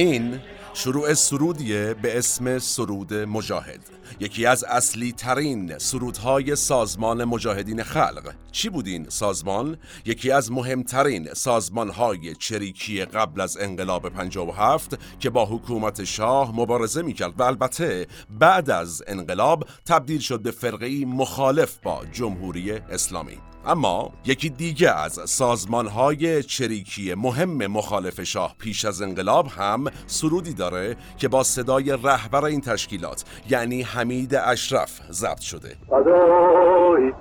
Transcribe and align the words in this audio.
این 0.00 0.40
شروع 0.74 1.14
سرودیه 1.14 1.94
به 1.94 2.18
اسم 2.18 2.58
سرود 2.58 3.14
مجاهد. 3.14 3.80
یکی 4.20 4.46
از 4.46 4.64
اصلی 4.64 5.12
ترین 5.12 5.78
سرودهای 5.78 6.56
سازمان 6.56 7.24
مجاهدین 7.24 7.82
خلق. 7.82 8.34
چی 8.52 8.68
بود 8.68 8.86
این 8.86 9.06
سازمان؟ 9.08 9.76
یکی 10.04 10.30
از 10.30 10.52
مهمترین 10.52 11.34
سازمانهای 11.34 12.34
چریکی 12.34 13.04
قبل 13.04 13.40
از 13.40 13.56
انقلاب 13.60 14.08
57 14.08 14.98
که 15.18 15.30
با 15.30 15.46
حکومت 15.46 16.04
شاه 16.04 16.56
مبارزه 16.56 17.02
می‌کرد 17.02 17.40
و 17.40 17.42
البته 17.42 18.06
بعد 18.30 18.70
از 18.70 19.02
انقلاب 19.06 19.64
تبدیل 19.86 20.20
شد 20.20 20.42
به 20.42 20.50
فرقی 20.50 21.04
مخالف 21.04 21.78
با 21.82 22.02
جمهوری 22.12 22.72
اسلامی. 22.72 23.38
اما 23.66 24.10
یکی 24.24 24.50
دیگه 24.50 24.90
از 24.90 25.12
سازمان 25.12 25.86
های 25.86 26.42
چریکی 26.42 27.14
مهم 27.14 27.66
مخالف 27.66 28.22
شاه 28.22 28.54
پیش 28.58 28.84
از 28.84 29.02
انقلاب 29.02 29.46
هم 29.46 29.84
سرودی 30.06 30.54
داره 30.54 30.96
که 31.16 31.28
با 31.28 31.42
صدای 31.42 31.90
رهبر 32.02 32.44
این 32.44 32.60
تشکیلات 32.60 33.24
یعنی 33.50 33.82
حمید 33.82 34.34
اشرف 34.34 35.00
ضبط 35.10 35.40
شده. 35.40 35.76
فدایی 35.88 37.12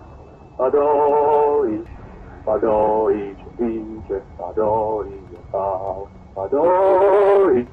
فدایی 0.58 1.84
فدایی 2.46 3.36
فدایی 4.38 5.20
فدایی 6.36 7.68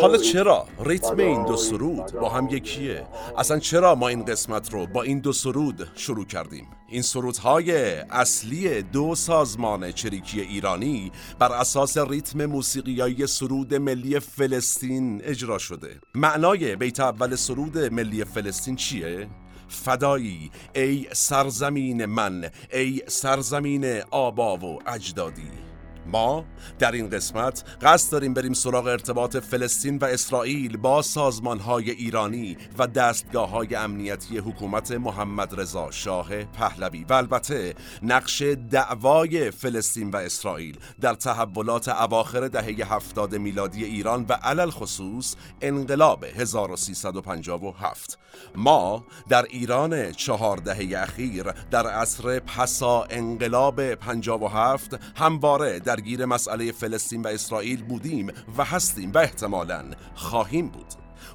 حالا 0.00 0.16
چرا 0.16 0.66
ریتم 0.84 1.16
این 1.16 1.44
دو 1.46 1.56
سرود 1.56 2.12
با 2.12 2.28
هم 2.28 2.48
یکیه؟ 2.50 3.06
اصلا 3.38 3.58
چرا 3.58 3.94
ما 3.94 4.08
این 4.08 4.24
قسمت 4.24 4.72
رو 4.72 4.86
با 4.86 5.02
این 5.02 5.18
دو 5.18 5.32
سرود 5.32 5.88
شروع 5.94 6.26
کردیم؟ 6.26 6.66
این 6.88 7.02
سرودهای 7.02 7.72
اصلی 8.10 8.82
دو 8.82 9.14
سازمان 9.14 9.92
چریکی 9.92 10.40
ایرانی 10.40 11.12
بر 11.38 11.52
اساس 11.52 11.98
ریتم 11.98 12.46
موسیقیایی 12.46 13.26
سرود 13.26 13.74
ملی 13.74 14.20
فلسطین 14.20 15.20
اجرا 15.24 15.58
شده. 15.58 16.00
معنای 16.14 16.76
بیت 16.76 17.00
اول 17.00 17.34
سرود 17.34 17.78
ملی 17.78 18.24
فلسطین 18.24 18.76
چیه؟ 18.76 19.28
فدایی 19.68 20.50
ای 20.74 21.06
سرزمین 21.12 22.04
من 22.04 22.50
ای 22.72 23.02
سرزمین 23.06 24.00
آبا 24.10 24.56
و 24.56 24.78
اجدادی. 24.86 25.71
ما 26.06 26.44
در 26.78 26.92
این 26.92 27.10
قسمت 27.10 27.64
قصد 27.82 28.12
داریم 28.12 28.34
بریم 28.34 28.52
سراغ 28.52 28.86
ارتباط 28.86 29.36
فلسطین 29.36 29.98
و 29.98 30.04
اسرائیل 30.04 30.76
با 30.76 31.02
سازمان 31.02 31.58
های 31.58 31.90
ایرانی 31.90 32.56
و 32.78 32.86
دستگاه 32.86 33.50
های 33.50 33.74
امنیتی 33.74 34.38
حکومت 34.38 34.92
محمد 34.92 35.60
رضا 35.60 35.90
شاه 35.90 36.44
پهلوی. 36.44 37.04
و 37.04 37.12
البته 37.12 37.74
نقش 38.02 38.42
دعوای 38.70 39.50
فلسطین 39.50 40.10
و 40.10 40.16
اسرائیل 40.16 40.78
در 41.00 41.14
تحولات 41.14 41.88
اواخر 41.88 42.48
دهه 42.48 42.94
هفتاد 42.94 43.34
میلادی 43.34 43.84
ایران 43.84 44.26
و 44.28 44.32
علل 44.32 44.70
خصوص 44.70 45.34
انقلاب 45.60 46.24
1357 46.24 48.18
ما 48.54 49.04
در 49.28 49.42
ایران 49.42 50.12
چهار 50.12 50.56
دهه 50.56 51.02
اخیر 51.02 51.52
در 51.70 51.86
عصر 51.86 52.38
پسا 52.38 53.06
انقلاب 53.10 53.94
57 53.94 54.98
همواره 55.16 55.78
درگیر 55.92 56.26
مسئله 56.26 56.72
فلسطین 56.72 57.22
و 57.22 57.28
اسرائیل 57.28 57.82
بودیم 57.82 58.32
و 58.58 58.64
هستیم 58.64 59.12
و 59.12 59.18
احتمالا 59.18 59.84
خواهیم 60.14 60.68
بود. 60.68 60.86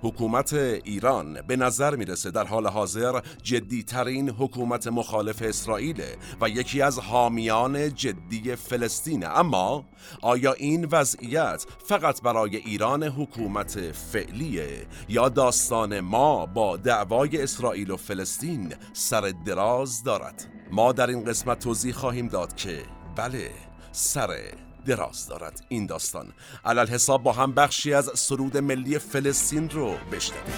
حکومت 0.01 0.53
ایران 0.53 1.41
به 1.47 1.55
نظر 1.55 1.95
می‌رسه 1.95 2.31
در 2.31 2.43
حال 2.43 2.67
حاضر 2.67 3.21
جدیترین 3.43 4.29
حکومت 4.29 4.87
مخالف 4.87 5.41
اسرائیل 5.41 6.01
و 6.41 6.49
یکی 6.49 6.81
از 6.81 6.99
حامیان 6.99 7.95
جدی 7.95 8.55
فلسطین. 8.55 9.25
اما 9.27 9.85
آیا 10.21 10.53
این 10.53 10.87
وضعیت 10.91 11.65
فقط 11.85 12.21
برای 12.21 12.55
ایران 12.55 13.03
حکومت 13.03 13.91
فعلیه 13.91 14.87
یا 15.09 15.29
داستان 15.29 15.99
ما 15.99 16.45
با 16.45 16.77
دعوای 16.77 17.43
اسرائیل 17.43 17.91
و 17.91 17.97
فلسطین 17.97 18.73
سر 18.93 19.33
دراز 19.45 20.03
دارد؟ 20.03 20.45
ما 20.71 20.91
در 20.91 21.07
این 21.07 21.23
قسمت 21.23 21.59
توضیح 21.59 21.93
خواهیم 21.93 22.27
داد 22.27 22.55
که 22.55 22.83
بله 23.15 23.66
سر 23.97 24.51
دراز 24.85 25.27
دارد 25.27 25.65
این 25.69 25.85
داستان. 25.85 26.27
علال 26.65 26.87
حساب 26.87 27.23
با 27.23 27.31
هم 27.33 27.51
بخشی 27.51 27.93
از 27.93 28.11
سرود 28.13 28.57
ملی 28.57 28.99
فلسطین 28.99 29.69
رو 29.69 29.95
بشنویم. 30.11 30.53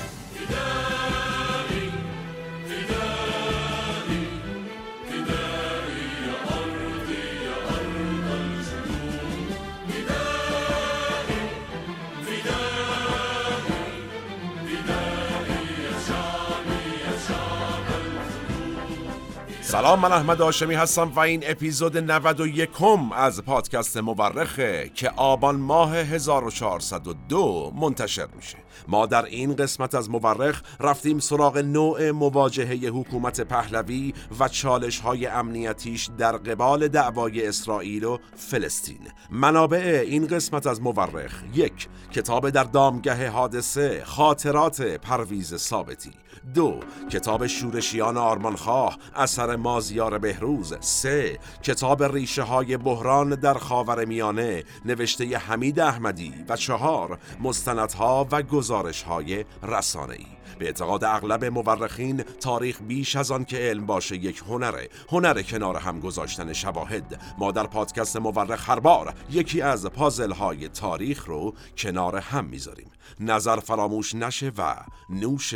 سلام 19.71 19.99
من 19.99 20.11
احمد 20.11 20.41
آشمی 20.41 20.75
هستم 20.75 21.11
و 21.15 21.19
این 21.19 21.43
اپیزود 21.45 21.97
91 21.97 22.69
از 23.15 23.43
پادکست 23.43 23.97
مورخه 23.97 24.91
که 24.93 25.09
آبان 25.09 25.55
ماه 25.55 25.95
1402 25.95 27.73
منتشر 27.75 28.27
میشه. 28.35 28.57
ما 28.87 29.05
در 29.05 29.25
این 29.25 29.55
قسمت 29.55 29.95
از 29.95 30.09
مورخ 30.09 30.61
رفتیم 30.79 31.19
سراغ 31.19 31.57
نوع 31.57 32.11
مواجهه 32.11 32.89
حکومت 32.89 33.41
پهلوی 33.41 34.13
و 34.39 34.47
چالش 34.47 34.99
های 34.99 35.27
امنیتیش 35.27 36.09
در 36.17 36.37
قبال 36.37 36.87
دعوای 36.87 37.47
اسرائیل 37.47 38.03
و 38.03 38.17
فلسطین. 38.35 39.07
منابع 39.31 40.03
این 40.07 40.27
قسمت 40.27 40.67
از 40.67 40.81
مورخ 40.81 41.43
یک 41.53 41.87
کتاب 42.11 42.49
در 42.49 42.63
دامگه 42.63 43.29
حادثه 43.29 44.03
خاطرات 44.05 44.81
پرویز 44.81 45.55
ثابتی. 45.55 46.11
دو 46.53 46.79
کتاب 47.09 47.47
شورشیان 47.47 48.17
آرمانخواه 48.17 48.97
اثر 49.15 49.55
مازیار 49.55 50.17
بهروز. 50.17 50.73
سه 50.79 51.39
کتاب 51.63 52.03
ریشه 52.03 52.43
های 52.43 52.77
بحران 52.77 53.29
در 53.29 53.53
خاور 53.53 54.05
میانه 54.05 54.63
نوشته 54.85 55.37
حمید 55.37 55.79
احمدی. 55.79 56.33
و 56.49 56.55
چهار 56.55 57.19
مستندها 57.43 58.27
و 58.31 58.41
گزارش 58.41 58.68
های 58.71 59.45
رسانه 59.63 60.13
ای 60.13 60.25
به 60.59 60.65
اعتقاد 60.65 61.03
اغلب 61.03 61.45
مورخین 61.45 62.23
تاریخ 62.23 62.81
بیش 62.81 63.15
از 63.15 63.31
آن 63.31 63.45
که 63.45 63.57
علم 63.57 63.85
باشه 63.85 64.15
یک 64.15 64.37
هنره 64.37 64.89
هنر 65.09 65.41
کنار 65.41 65.77
هم 65.77 65.99
گذاشتن 65.99 66.53
شواهد. 66.53 67.21
ما 67.37 67.51
در 67.51 67.67
پادکست 67.67 68.17
مورخ 68.17 68.69
هر 68.69 68.79
بار 68.79 69.13
یکی 69.29 69.61
از 69.61 69.85
پازل 69.85 70.31
های 70.31 70.67
تاریخ 70.67 71.25
رو 71.25 71.53
کنار 71.77 72.17
هم 72.17 72.45
می‌ذاریم. 72.45 72.91
نظر 73.19 73.59
فراموش 73.59 74.15
نشه 74.15 74.51
و 74.57 74.75
نوش 75.09 75.55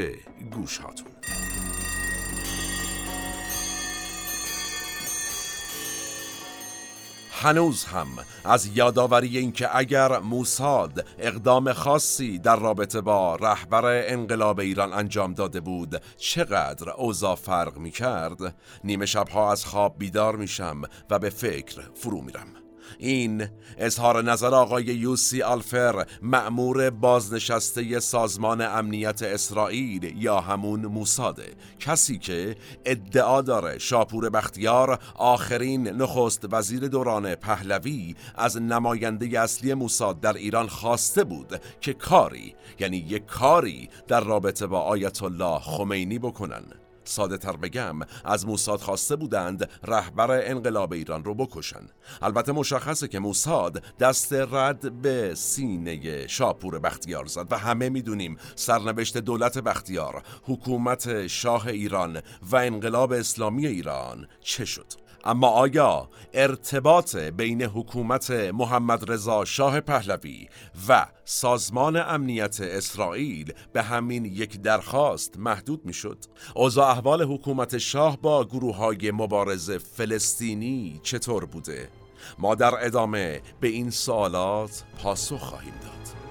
گوش 0.52 0.78
هاتون 0.78 1.08
هنوز 7.42 7.86
هم 7.86 8.08
از 8.46 8.78
یادآوری 8.78 9.38
اینکه 9.38 9.78
اگر 9.78 10.20
موساد 10.20 11.06
اقدام 11.20 11.74
خاصی 11.74 12.40
در 12.40 12.56
رابطه 12.56 13.02
با 13.02 13.36
رهبر 13.36 13.86
انقلاب 13.86 14.60
ایران 14.60 14.94
انجام 14.94 15.34
داده 15.34 15.60
بود 15.60 16.02
چقدر 16.18 16.90
اوضاع 16.90 17.36
فرق 17.36 17.78
می 17.78 17.92
کرد 17.92 18.56
نیمه 18.84 19.06
شبها 19.06 19.52
از 19.52 19.66
خواب 19.66 19.96
بیدار 19.98 20.36
میشم 20.36 20.82
و 21.10 21.20
به 21.20 21.30
فکر 21.30 21.82
فرو 21.96 22.22
میرم. 22.22 22.63
این 23.00 23.48
اظهار 23.78 24.24
نظر 24.24 24.54
آقای 24.54 24.84
یوسی 24.84 25.42
آلفر 25.42 26.06
معمور 26.22 26.90
بازنشسته 26.90 28.00
سازمان 28.00 28.62
امنیت 28.62 29.24
اسرائیل 29.24 30.14
یا 30.18 30.40
همون 30.40 30.86
موساده. 30.86 31.54
کسی 31.80 32.18
که 32.18 32.56
ادعا 32.86 33.42
داره 33.42 33.78
شاپور 33.78 34.30
بختیار 34.30 35.00
آخرین 35.16 35.88
نخست 35.88 36.54
وزیر 36.54 36.88
دوران 36.88 37.36
پهلوی 37.36 38.16
از 38.36 38.62
نماینده 38.62 39.40
اصلی 39.40 39.74
موساد 39.74 40.20
در 40.20 40.34
ایران 40.34 40.68
خواسته 40.68 41.24
بود 41.24 41.62
که 41.82 41.94
کاری 41.94 42.56
یعنی 42.80 42.98
یک 42.98 43.26
کاری 43.26 43.90
در 44.08 44.24
رابطه 44.24 44.68
با 44.68 44.80
آیت 44.80 45.24
الله 45.24 45.60
خمینی 45.60 46.20
بکنن. 46.20 46.83
ساده 47.06 47.38
تر 47.38 47.56
بگم 47.56 48.00
از 48.26 48.48
موساد 48.48 48.80
خواسته 48.80 49.16
بودند 49.16 49.70
رهبر 49.84 50.32
انقلاب 50.32 50.94
ایران 50.94 51.24
رو 51.24 51.34
بکشن. 51.34 51.90
البته 52.22 52.52
مشخصه 52.52 53.08
که 53.08 53.20
موساد 53.20 53.84
دست 54.00 54.34
رد 54.34 55.02
به 55.02 55.36
سینه 55.36 56.28
شاپور 56.28 56.80
بختیار 56.80 57.26
زد 57.26 57.52
و 57.52 57.58
همه 57.58 57.90
می‌دونیم 57.90 58.38
سرنوشت 58.56 59.18
دولت 59.18 59.58
بختیار 59.58 60.24
حکومت 60.44 61.28
شاه 61.28 61.68
ایران 61.68 62.22
و 62.42 62.56
انقلاب 62.56 63.12
اسلامی 63.12 63.68
ایران 63.68 64.28
چه 64.42 64.66
شد. 64.66 65.03
اما 65.26 65.48
آیا 65.48 66.10
ارتباط 66.34 67.16
بین 67.16 67.62
حکومت 67.62 68.32
محمد 68.32 69.12
رضا 69.12 69.46
شاه 69.46 69.82
پهلوی 69.82 70.48
و 70.88 71.06
سازمان 71.26 71.96
امنیت 71.96 72.62
اسرائیل 72.62 73.54
به 73.74 73.84
همین 73.84 74.26
یک 74.26 74.62
درخواست 74.62 75.38
محدود 75.38 75.86
می 75.86 75.94
شد؟ 75.94 76.18
اوضاع 76.56 76.90
احوال 76.90 77.24
حکومت 77.24 77.78
شاه 77.78 78.18
با 78.22 78.46
گروه 78.46 78.76
های 78.76 79.12
مبارز 79.12 79.72
فلسطینی 79.72 81.00
چطور 81.04 81.46
بوده؟ 81.46 81.90
ما 82.40 82.56
در 82.56 82.86
ادامه 82.86 83.42
به 83.60 83.68
این 83.68 83.90
سوالات 83.90 84.84
پاسخ 85.04 85.40
خواهیم 85.40 85.74
داد. 85.82 86.23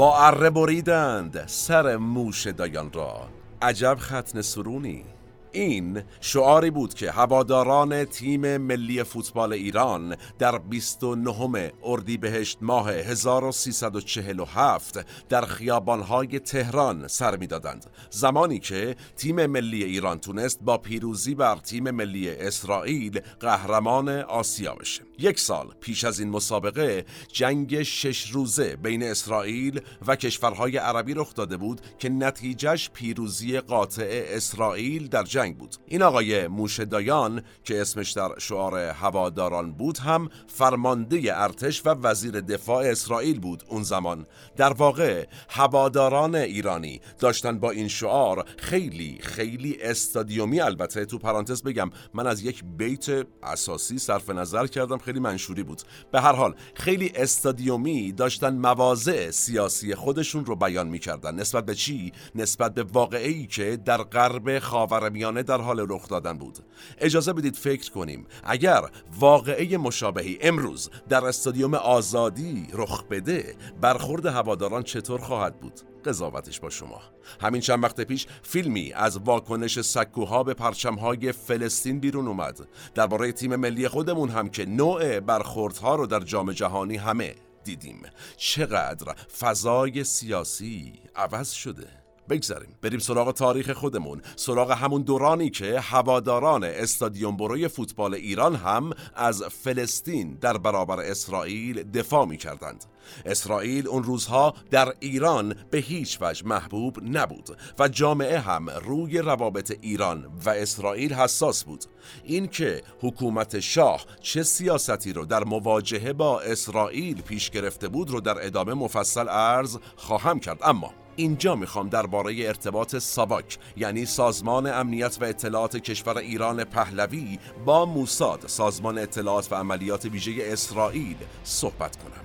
با 0.00 0.18
اره 0.18 0.50
بریدند 0.50 1.46
سر 1.46 1.96
موش 1.96 2.46
دایان 2.46 2.92
را. 2.92 3.28
عجب 3.62 3.96
ختن 4.00 4.42
سرونی. 4.42 5.04
این 5.52 6.02
شعاری 6.20 6.70
بود 6.70 6.94
که 6.94 7.10
هواداران 7.10 8.04
تیم 8.04 8.56
ملی 8.56 9.02
فوتبال 9.02 9.52
ایران 9.52 10.16
در 10.38 10.58
29 10.58 11.72
اردیبهشت 11.84 12.58
ماه 12.60 12.90
1347 12.90 15.06
در 15.28 15.44
خیابانهای 15.44 16.38
تهران 16.38 17.08
سر 17.08 17.36
می‌دادند. 17.36 17.86
زمانی 18.10 18.58
که 18.58 18.96
تیم 19.16 19.46
ملی 19.46 19.84
ایران 19.84 20.18
تونست 20.18 20.60
با 20.62 20.78
پیروزی 20.78 21.34
بر 21.34 21.56
تیم 21.56 21.90
ملی 21.90 22.30
اسرائیل 22.30 23.20
قهرمان 23.40 24.08
آسیا 24.08 24.74
بشه. 24.74 25.02
یک 25.18 25.40
سال 25.40 25.66
پیش 25.80 26.04
از 26.04 26.20
این 26.20 26.30
مسابقه 26.30 27.04
جنگ 27.32 27.82
شش 27.82 28.30
روزه 28.30 28.76
بین 28.76 29.02
اسرائیل 29.02 29.80
و 30.06 30.16
کشورهای 30.16 30.76
عربی 30.76 31.14
رخ 31.14 31.34
داده 31.34 31.56
بود 31.56 31.80
که 31.98 32.08
نتیجهش 32.08 32.90
پیروزی 32.90 33.60
قاطع 33.60 34.24
اسرائیل 34.28 35.08
در 35.08 35.24
جنگ 35.40 35.58
بود. 35.58 35.76
این 35.86 36.02
آقای 36.02 36.48
موش 36.48 36.80
دایان 36.80 37.42
که 37.64 37.80
اسمش 37.80 38.12
در 38.12 38.38
شعار 38.38 38.78
هواداران 38.78 39.72
بود 39.72 39.98
هم 39.98 40.28
فرمانده 40.46 41.42
ارتش 41.42 41.86
و 41.86 41.88
وزیر 41.88 42.40
دفاع 42.40 42.84
اسرائیل 42.84 43.40
بود 43.40 43.62
اون 43.68 43.82
زمان. 43.82 44.26
در 44.56 44.72
واقع 44.72 45.26
هواداران 45.48 46.34
ایرانی 46.34 47.00
داشتن 47.18 47.58
با 47.58 47.70
این 47.70 47.88
شعار 47.88 48.44
خیلی 48.58 49.18
خیلی 49.22 49.78
استادیومی 49.82 50.60
البته 50.60 51.04
تو 51.04 51.18
پرانتز 51.18 51.62
بگم 51.62 51.90
من 52.14 52.26
از 52.26 52.42
یک 52.42 52.64
بیت 52.64 53.26
اساسی 53.42 53.98
صرف 53.98 54.30
نظر 54.30 54.66
کردم 54.66 54.98
خیلی 54.98 55.20
منشوری 55.20 55.62
بود. 55.62 55.82
به 56.12 56.20
هر 56.20 56.32
حال 56.32 56.54
خیلی 56.74 57.12
استادیومی 57.14 58.12
داشتن 58.12 58.56
مواضع 58.56 59.30
سیاسی 59.30 59.94
خودشون 59.94 60.44
رو 60.44 60.56
بیان 60.56 60.88
می‌کردن. 60.88 61.34
نسبت 61.34 61.66
به 61.66 61.74
چی؟ 61.74 62.12
نسبت 62.34 62.74
به 62.74 62.82
واقعی 62.82 63.46
که 63.46 63.76
در 63.76 64.02
غرب 64.02 64.58
خاورمیانه 64.58 65.29
در 65.32 65.60
حال 65.60 65.86
رخ 65.88 66.08
دادن 66.08 66.38
بود. 66.38 66.58
اجازه 66.98 67.32
بدید 67.32 67.56
فکر 67.56 67.90
کنیم 67.90 68.26
اگر 68.44 68.80
واقعه 69.18 69.76
مشابهی 69.76 70.38
امروز 70.40 70.90
در 71.08 71.24
استادیوم 71.24 71.74
آزادی 71.74 72.68
رخ 72.72 73.04
بده 73.04 73.56
برخورد 73.80 74.26
هواداران 74.26 74.82
چطور 74.82 75.20
خواهد 75.20 75.60
بود؟ 75.60 75.80
قضاوتش 76.04 76.60
با 76.60 76.70
شما. 76.70 77.00
همین 77.40 77.60
چند 77.60 77.84
وقت 77.84 78.00
پیش 78.00 78.26
فیلمی 78.42 78.92
از 78.92 79.16
واکنش 79.16 79.80
سکوها 79.80 80.42
به 80.42 80.54
پرچمهای 80.54 81.32
فلسطین 81.32 82.00
بیرون 82.00 82.28
اومد. 82.28 82.68
درباره 82.94 83.32
تیم 83.32 83.56
ملی 83.56 83.88
خودمون 83.88 84.28
هم 84.28 84.48
که 84.48 84.66
نوع 84.66 85.20
برخوردها 85.20 85.94
رو 85.94 86.06
در 86.06 86.20
جام 86.20 86.52
جهانی 86.52 86.96
همه 86.96 87.34
دیدیم. 87.64 88.02
چقدر 88.36 89.14
فضای 89.40 90.04
سیاسی 90.04 90.92
عوض 91.16 91.50
شده. 91.50 91.99
بگذاریم. 92.30 92.74
بریم 92.82 92.98
سراغ 92.98 93.32
تاریخ 93.32 93.70
خودمون. 93.70 94.22
سراغ 94.36 94.70
همون 94.70 95.02
دورانی 95.02 95.50
که 95.50 95.80
هواداران 95.80 96.64
استادیوم 96.64 97.36
بروی 97.36 97.68
فوتبال 97.68 98.14
ایران 98.14 98.54
هم 98.56 98.90
از 99.14 99.42
فلسطین 99.42 100.34
در 100.40 100.58
برابر 100.58 101.00
اسرائیل 101.00 101.82
دفاع 101.82 102.26
می 102.26 102.36
کردند 102.36 102.84
اسرائیل 103.26 103.88
اون 103.88 104.02
روزها 104.02 104.54
در 104.70 104.94
ایران 105.00 105.54
به 105.70 105.78
هیچ 105.78 106.18
وجه 106.20 106.46
محبوب 106.46 106.98
نبود 107.02 107.56
و 107.78 107.88
جامعه 107.88 108.38
هم 108.38 108.70
روی 108.70 109.18
روابط 109.18 109.78
ایران 109.80 110.26
و 110.44 110.50
اسرائیل 110.50 111.14
حساس 111.14 111.64
بود. 111.64 111.84
اینکه 112.24 112.82
حکومت 113.00 113.60
شاه 113.60 114.06
چه 114.20 114.42
سیاستی 114.42 115.12
رو 115.12 115.24
در 115.24 115.44
مواجهه 115.44 116.12
با 116.12 116.40
اسرائیل 116.40 117.22
پیش 117.22 117.50
گرفته 117.50 117.88
بود 117.88 118.10
رو 118.10 118.20
در 118.20 118.46
ادامه 118.46 118.74
مفصل 118.74 119.28
عرض 119.28 119.78
خواهم 119.96 120.40
کرد. 120.40 120.58
اما 120.62 120.94
اینجا 121.20 121.54
می‌خوام 121.54 121.88
درباره 121.88 122.34
ارتباط 122.46 122.96
ساواک 122.96 123.58
یعنی 123.76 124.06
سازمان 124.06 124.66
امنیت 124.66 125.18
و 125.20 125.24
اطلاعات 125.24 125.76
کشور 125.76 126.18
ایران 126.18 126.64
پهلوی 126.64 127.38
با 127.64 127.86
موساد 127.86 128.44
سازمان 128.46 128.98
اطلاعات 128.98 129.52
و 129.52 129.54
عملیات 129.54 130.04
ویژه 130.04 130.32
اسرائیل 130.40 131.16
صحبت 131.44 131.96
کنم. 131.96 132.24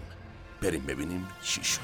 بریم 0.61 0.85
ببینیم 0.85 1.27
چی 1.43 1.63
شد. 1.63 1.79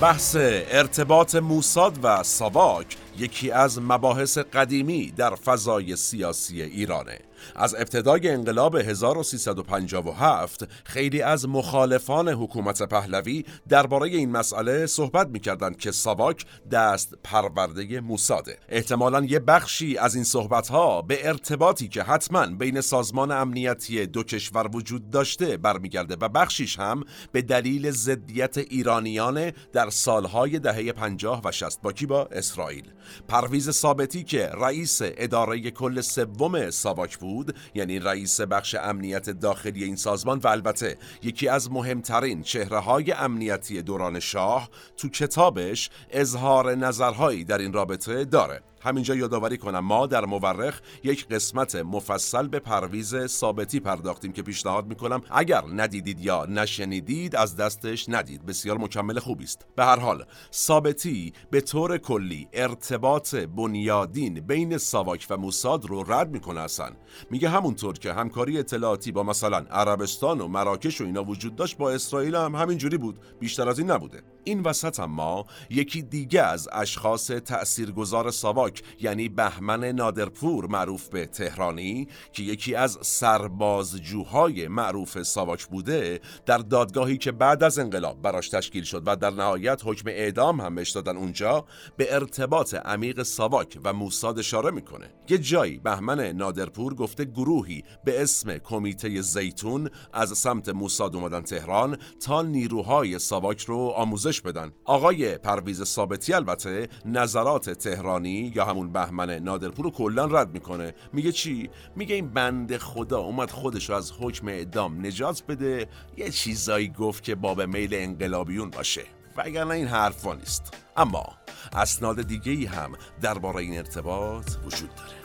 بحث 0.00 0.36
ارتباط 0.38 1.34
موساد 1.34 1.98
و 2.02 2.22
ساواک 2.22 2.96
یکی 3.18 3.50
از 3.50 3.80
مباحث 3.82 4.38
قدیمی 4.38 5.10
در 5.10 5.34
فضای 5.34 5.96
سیاسی 5.96 6.62
ایرانه. 6.62 7.18
از 7.56 7.74
ابتدای 7.74 8.28
انقلاب 8.28 8.76
1357 8.76 10.68
خیلی 10.84 11.22
از 11.22 11.48
مخالفان 11.48 12.28
حکومت 12.28 12.82
پهلوی 12.82 13.44
درباره 13.68 14.08
این 14.08 14.30
مسئله 14.30 14.86
صحبت 14.86 15.28
می‌کردند 15.28 15.76
که 15.76 15.92
ساواک 15.92 16.46
دست 16.70 17.14
پرورده 17.24 18.00
موساده 18.00 18.58
احتمالا 18.68 19.24
یه 19.24 19.38
بخشی 19.38 19.98
از 19.98 20.14
این 20.14 20.24
صحبت 20.24 20.68
ها 20.68 21.02
به 21.02 21.28
ارتباطی 21.28 21.88
که 21.88 22.02
حتما 22.02 22.46
بین 22.46 22.80
سازمان 22.80 23.30
امنیتی 23.30 24.06
دو 24.06 24.22
کشور 24.22 24.76
وجود 24.76 25.10
داشته 25.10 25.56
برمیگرده 25.56 26.16
و 26.20 26.28
بخشیش 26.28 26.78
هم 26.78 27.04
به 27.32 27.42
دلیل 27.42 27.90
ضدیت 27.90 28.58
ایرانیان 28.58 29.52
در 29.72 29.90
سالهای 29.90 30.58
دهه 30.58 30.92
50 30.92 31.40
و 31.44 31.52
60 31.52 31.82
با 31.82 31.92
کی؟ 31.92 32.06
با 32.06 32.28
اسرائیل. 32.32 32.84
پرویز 33.28 33.70
ثابتی 33.70 34.24
که 34.24 34.46
رئیس 34.46 35.00
اداره 35.02 35.70
کل 35.70 36.00
سوم 36.00 36.70
ساواک 36.70 37.18
بود 37.18 37.33
یعنی 37.74 37.98
رئیس 37.98 38.40
بخش 38.40 38.74
امنیت 38.74 39.30
داخلی 39.30 39.84
این 39.84 39.96
سازمان 39.96 40.38
و 40.38 40.48
البته 40.48 40.96
یکی 41.22 41.48
از 41.48 41.72
مهمترین 41.72 42.42
چهره 42.42 42.78
های 42.78 43.12
امنیتی 43.12 43.82
دوران 43.82 44.20
شاه 44.20 44.68
تو 44.96 45.08
کتابش 45.08 45.90
اظهار 46.10 46.74
نظرهایی 46.74 47.44
در 47.44 47.58
این 47.58 47.72
رابطه 47.72 48.24
داره. 48.24 48.62
همینجا 48.84 49.14
یادآوری 49.14 49.58
کنم. 49.58 49.78
ما 49.78 50.06
در 50.06 50.24
مورخ 50.24 50.80
یک 51.04 51.28
قسمت 51.28 51.76
مفصل 51.76 52.48
به 52.48 52.58
پرویز 52.58 53.26
ثابتی 53.26 53.80
پرداختیم 53.80 54.32
که 54.32 54.42
پیشنهاد 54.42 54.86
می‌کنم. 54.86 55.20
اگر 55.30 55.62
ندیدید 55.74 56.20
یا 56.20 56.46
نشنیدید 56.46 57.36
از 57.36 57.56
دستش 57.56 58.08
ندید. 58.08 58.46
بسیار 58.46 58.78
مکمل 58.78 59.18
خوبی 59.18 59.44
است. 59.44 59.66
به 59.76 59.84
هر 59.84 59.98
حال 59.98 60.24
ثابتی 60.52 61.32
به 61.50 61.60
طور 61.60 61.98
کلی 61.98 62.48
ارتباط 62.52 63.34
بنیادین 63.34 64.40
بین 64.40 64.78
ساواک 64.78 65.26
و 65.30 65.36
موساد 65.36 65.84
رو 65.84 66.12
رد 66.12 66.30
می‌کنه 66.30 66.60
اصلا. 66.60 66.90
میگه 67.30 67.48
همونطور 67.48 67.98
که 67.98 68.12
همکاری 68.12 68.58
اطلاعاتی 68.58 69.12
با 69.12 69.22
مثلا 69.22 69.56
عربستان 69.56 70.40
و 70.40 70.48
مراکش 70.48 71.00
و 71.00 71.04
اینا 71.04 71.24
وجود 71.24 71.56
داشت 71.56 71.76
با 71.76 71.90
اسرائیل 71.90 72.34
هم 72.34 72.54
همینجوری 72.54 72.98
بود. 72.98 73.18
بیشتر 73.40 73.68
از 73.68 73.78
این 73.78 73.90
نبوده. 73.90 74.22
این 74.44 74.60
وسط 74.60 75.00
ما 75.00 75.46
یکی 75.70 76.02
دیگه 76.02 76.42
از 76.42 76.68
اشخاص 76.72 77.26
تأثیرگذار 77.26 78.30
ساواک 78.30 78.82
یعنی 79.00 79.28
بهمن 79.28 79.84
نادرپور 79.84 80.66
معروف 80.66 81.08
به 81.08 81.26
تهرانی 81.26 82.08
که 82.32 82.42
یکی 82.42 82.74
از 82.74 82.98
سربازجوهای 83.02 84.68
معروف 84.68 85.22
ساواک 85.22 85.66
بوده 85.66 86.20
در 86.46 86.58
دادگاهی 86.58 87.18
که 87.18 87.32
بعد 87.32 87.62
از 87.62 87.78
انقلاب 87.78 88.22
براش 88.22 88.48
تشکیل 88.48 88.84
شد 88.84 89.02
و 89.06 89.16
در 89.16 89.30
نهایت 89.30 89.82
حکم 89.84 90.08
اعدام 90.08 90.60
هم 90.60 90.82
دادن 90.94 91.16
اونجا 91.16 91.64
به 91.96 92.14
ارتباط 92.14 92.74
عمیق 92.74 93.22
ساواک 93.22 93.78
و 93.84 93.92
موساد 93.92 94.38
اشاره 94.38 94.70
می‌کنه. 94.70 95.10
یه 95.28 95.38
جایی 95.38 95.78
بهمن 95.78 96.20
نادرپور 96.20 96.94
گفته 96.94 97.24
گروهی 97.24 97.84
به 98.04 98.22
اسم 98.22 98.58
کمیته 98.58 99.20
زیتون 99.20 99.90
از 100.12 100.38
سمت 100.38 100.68
موساد 100.68 101.16
اومدن 101.16 101.40
تهران 101.40 101.98
تا 102.20 102.42
نیروهای 102.42 103.18
ساواک 103.18 103.60
رو 103.60 103.78
آموزش 103.78 104.33
واکنش 104.34 104.40
بدن. 104.40 104.72
آقای 104.84 105.38
پرویز 105.38 105.82
ثابتی 105.82 106.32
البته 106.32 106.88
نظرات 107.04 107.70
تهرانی 107.70 108.52
یا 108.54 108.64
همون 108.64 108.92
بهمن 108.92 109.30
نادرپور 109.30 109.84
رو 109.84 109.90
کلا 109.90 110.24
رد 110.24 110.54
می‌کنه. 110.54 110.94
میگه 111.12 111.32
چی؟ 111.32 111.70
میگه 111.96 112.14
این 112.14 112.28
بند 112.28 112.76
خدا 112.76 113.18
اومد 113.18 113.50
خودش 113.50 113.90
رو 113.90 113.96
از 113.96 114.12
حکم 114.20 114.48
اعدام 114.48 115.06
نجات 115.06 115.42
بده. 115.48 115.86
یه 116.16 116.30
چیزایی 116.30 116.88
گفت 116.88 117.22
که 117.22 117.34
باب 117.34 117.62
میل 117.62 117.94
انقلابیون 117.94 118.70
باشه. 118.70 119.02
وگرنه 119.36 119.74
این 119.74 119.86
حرفا 119.86 120.34
نیست. 120.34 120.76
اما 120.96 121.24
اسناد 121.72 122.22
دیگه 122.22 122.52
ای 122.52 122.64
هم 122.64 122.92
درباره 123.20 123.56
این 123.56 123.78
ارتباط 123.78 124.50
وجود 124.66 124.94
داره. 124.94 125.23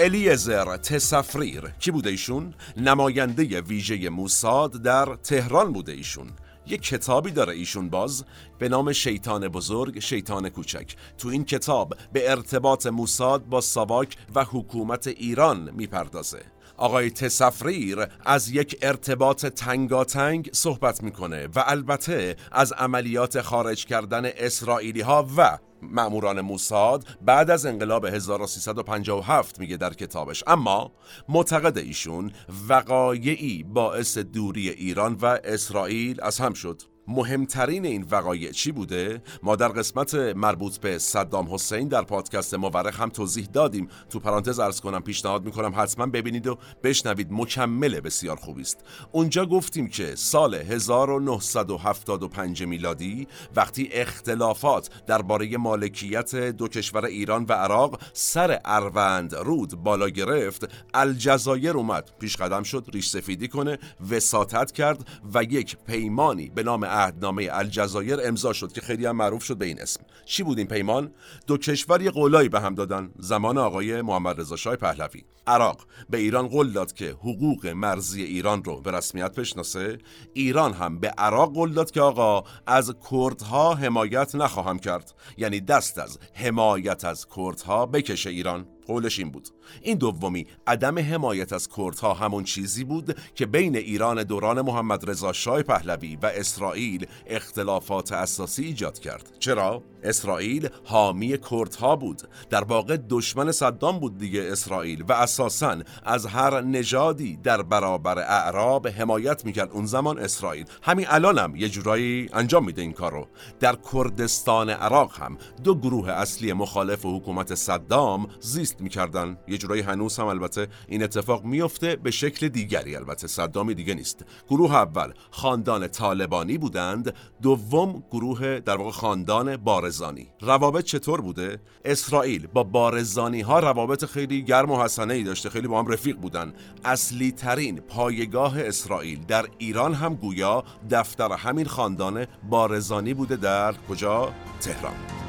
الیزر 0.00 0.76
تسفریر 0.76 1.74
کی 1.78 1.90
بوده 1.90 2.10
ایشون؟ 2.10 2.54
نماینده 2.76 3.60
ویژه 3.60 4.08
موساد 4.08 4.82
در 4.82 5.14
تهران 5.14 5.72
بوده 5.72 5.92
ایشون. 5.92 6.30
یک 6.66 6.82
کتابی 6.82 7.30
داره 7.30 7.54
ایشون 7.54 7.88
باز 7.88 8.24
به 8.58 8.68
نام 8.68 8.92
شیطان 8.92 9.48
بزرگ 9.48 9.98
شیطان 9.98 10.48
کوچک. 10.48 10.96
تو 11.18 11.28
این 11.28 11.44
کتاب 11.44 11.94
به 12.12 12.30
ارتباط 12.30 12.86
موساد 12.86 13.44
با 13.44 13.60
ساواک 13.60 14.16
و 14.34 14.44
حکومت 14.44 15.06
ایران 15.06 15.70
می‌پردازه. 15.70 16.42
آقای 16.80 17.10
تسفریر 17.10 18.06
از 18.24 18.50
یک 18.50 18.78
ارتباط 18.82 19.46
تنگاتنگ 19.46 20.50
صحبت 20.52 21.02
می‌کنه 21.02 21.46
و 21.46 21.64
البته 21.66 22.36
از 22.52 22.72
عملیات 22.72 23.40
خارج 23.40 23.84
کردن 23.84 24.24
اسرائیلی 24.24 25.00
ها 25.00 25.26
و 25.36 25.58
معموران 25.82 26.40
موساد 26.40 27.06
بعد 27.22 27.50
از 27.50 27.66
انقلاب 27.66 28.04
1357 28.04 29.60
میگه 29.60 29.76
در 29.76 29.94
کتابش. 29.94 30.44
اما 30.46 30.92
معتقد 31.28 31.78
ایشون 31.78 32.32
وقایعی 32.68 33.62
باعث 33.62 34.18
دوری 34.18 34.68
ایران 34.68 35.14
و 35.22 35.38
اسرائیل 35.44 36.20
از 36.22 36.38
هم 36.38 36.52
شد. 36.54 36.82
مهمترین 37.10 37.84
این 37.84 38.06
وقایع 38.10 38.50
چی 38.50 38.72
بوده؟ 38.72 39.22
ما 39.42 39.56
در 39.56 39.68
قسمت 39.68 40.14
مربوط 40.14 40.78
به 40.78 40.98
صدام 40.98 41.54
حسین 41.54 41.88
در 41.88 42.02
پادکست 42.02 42.54
مورخ 42.54 43.00
هم 43.00 43.08
توضیح 43.08 43.48
دادیم. 43.52 43.88
تو 44.10 44.20
پرانتز 44.20 44.58
ارز 44.58 44.80
کنم 44.80 45.02
پیشنهاد 45.02 45.44
می‌کنم 45.44 45.72
حتما 45.76 46.06
ببینید 46.06 46.46
و 46.46 46.58
بشنوید. 46.82 47.28
مکمل 47.30 48.00
بسیار 48.00 48.36
خوبی 48.36 48.62
است. 48.62 48.84
اونجا 49.12 49.46
گفتیم 49.46 49.88
که 49.88 50.16
سال 50.16 50.54
1975 50.54 52.64
میلادی 52.64 53.28
وقتی 53.56 53.88
اختلافات 53.92 54.90
درباره 55.06 55.56
مالکیت 55.56 56.34
دو 56.34 56.68
کشور 56.68 57.04
ایران 57.04 57.46
و 57.48 57.52
عراق 57.52 58.00
سر 58.12 58.60
اروند 58.64 59.34
رود 59.34 59.74
بالا 59.74 60.08
گرفت 60.08 60.68
الجزایر 60.94 61.76
اومد. 61.76 62.10
پیش 62.18 62.36
قدم 62.36 62.62
شد 62.62 62.86
ریش 62.92 63.08
سفیدی 63.08 63.48
کنه 63.48 63.78
وساطت 64.10 64.72
کرد 64.72 65.06
و 65.34 65.42
یک 65.42 65.76
پیمانی 65.86 66.50
به 66.50 66.62
نام 66.62 66.84
عهدنامه 67.00 67.48
الجزایر 67.52 68.18
امضا 68.24 68.52
شد 68.52 68.72
که 68.72 68.80
خیلی 68.80 69.06
هم 69.06 69.16
معروف 69.16 69.44
شد 69.44 69.56
به 69.56 69.66
این 69.66 69.80
اسم. 69.80 70.00
چی 70.24 70.42
بود 70.42 70.58
این 70.58 70.66
پیمان؟ 70.66 71.14
دو 71.46 71.56
کشور 71.56 72.02
یه 72.02 72.10
قولایی 72.10 72.48
به 72.48 72.60
هم 72.60 72.74
دادن. 72.74 73.10
زمان 73.18 73.58
آقای 73.58 74.02
محمد 74.02 74.40
رضا 74.40 74.56
شاه 74.56 74.76
پهلوی. 74.76 75.24
عراق 75.46 75.86
به 76.10 76.18
ایران 76.18 76.48
قول 76.48 76.72
داد 76.72 76.92
که 76.92 77.10
حقوق 77.10 77.66
مرزی 77.66 78.22
ایران 78.22 78.64
رو 78.64 78.80
به 78.80 78.90
رسمیت 78.90 79.34
بشناسه. 79.34 79.98
ایران 80.32 80.72
هم 80.72 80.98
به 80.98 81.08
عراق 81.08 81.54
قول 81.54 81.72
داد 81.72 81.90
که 81.90 82.00
آقا 82.00 82.44
از 82.66 82.94
کردها 83.10 83.74
حمایت 83.74 84.34
نخواهم 84.34 84.78
کرد. 84.78 85.14
یعنی 85.36 85.60
دست 85.60 85.98
از 85.98 86.18
حمایت 86.34 87.04
از 87.04 87.26
کردها 87.36 87.86
بکشه 87.86 88.30
ایران. 88.30 88.66
قولش 88.86 89.18
این 89.18 89.30
بود. 89.30 89.48
این 89.82 89.98
دومی 89.98 90.46
عدم 90.66 90.98
حمایت 90.98 91.52
از 91.52 91.68
کردها 91.68 92.14
همون 92.14 92.44
چیزی 92.44 92.84
بود 92.84 93.16
که 93.34 93.46
بین 93.46 93.76
ایران 93.76 94.22
دوران 94.22 94.60
محمد 94.60 95.10
رضا 95.10 95.32
شاه 95.32 95.62
پهلوی 95.62 96.16
و 96.16 96.26
اسرائیل 96.26 97.06
اختلافات 97.26 98.12
اساسی 98.12 98.64
ایجاد 98.64 98.98
کرد. 98.98 99.36
چرا؟ 99.38 99.82
اسرائیل 100.02 100.68
حامی 100.84 101.38
کردها 101.50 101.96
بود. 101.96 102.22
در 102.50 102.64
واقع 102.64 102.96
دشمن 103.08 103.52
صدام 103.52 103.98
بود 103.98 104.18
دیگه 104.18 104.48
اسرائیل 104.52 105.04
و 105.08 105.12
اساسا 105.12 105.76
از 106.04 106.26
هر 106.26 106.60
نژادی 106.60 107.36
در 107.36 107.62
برابر 107.62 108.18
اعراب 108.18 108.88
حمایت 108.88 109.44
می‌کرد. 109.44 109.70
اون 109.72 109.86
زمان 109.86 110.18
اسرائیل. 110.18 110.66
همین 110.82 111.06
الانم 111.08 111.56
یه 111.56 111.68
جورایی 111.68 112.28
انجام 112.32 112.64
میده 112.64 112.82
این 112.82 112.92
کارو. 112.92 113.26
در 113.60 113.76
کردستان 113.92 114.70
عراق 114.70 115.18
هم 115.18 115.38
دو 115.64 115.74
گروه 115.74 116.10
اصلی 116.10 116.52
مخالف 116.52 117.06
حکومت 117.06 117.54
صدام 117.54 118.28
زیست 118.40 118.80
می‌کردن. 118.80 119.38
یه 119.48 119.58
جورایی 119.60 119.82
هنوز 119.82 120.18
هم 120.18 120.26
البته 120.26 120.68
این 120.88 121.02
اتفاق 121.02 121.44
میفته 121.44 121.96
به 121.96 122.10
شکل 122.10 122.48
دیگری. 122.48 122.96
البته 122.96 123.26
صدامی 123.26 123.74
دیگه 123.74 123.94
نیست. 123.94 124.24
گروه 124.48 124.74
اول 124.74 125.12
خاندان 125.30 125.88
طالبانی 125.88 126.58
بودند. 126.58 127.14
دوم 127.42 128.02
گروه 128.10 128.60
در 128.60 128.76
واقع 128.76 128.90
خاندان 128.90 129.56
بارزانی. 129.56 130.28
روابط 130.40 130.84
چطور 130.84 131.20
بوده؟ 131.20 131.58
اسرائیل 131.84 132.46
با 132.46 132.62
بارزانی 132.62 133.40
ها 133.40 133.58
روابط 133.58 134.04
خیلی 134.04 134.42
گرم 134.42 134.70
و 134.70 134.82
حسنه 134.84 135.14
ای 135.14 135.22
داشته. 135.22 135.50
خیلی 135.50 135.68
با 135.68 135.78
هم 135.78 135.92
رفیق 135.92 136.16
بودن. 136.16 136.52
اصلی 136.84 137.32
ترین 137.32 137.80
پایگاه 137.80 138.60
اسرائیل 138.60 139.24
در 139.24 139.46
ایران 139.58 139.94
هم 139.94 140.14
گویا 140.14 140.64
دفتر 140.90 141.32
همین 141.32 141.66
خاندان 141.66 142.26
بارزانی 142.50 143.14
بوده. 143.14 143.36
در 143.36 143.74
کجا؟ 143.88 144.32
تهران. 144.60 145.19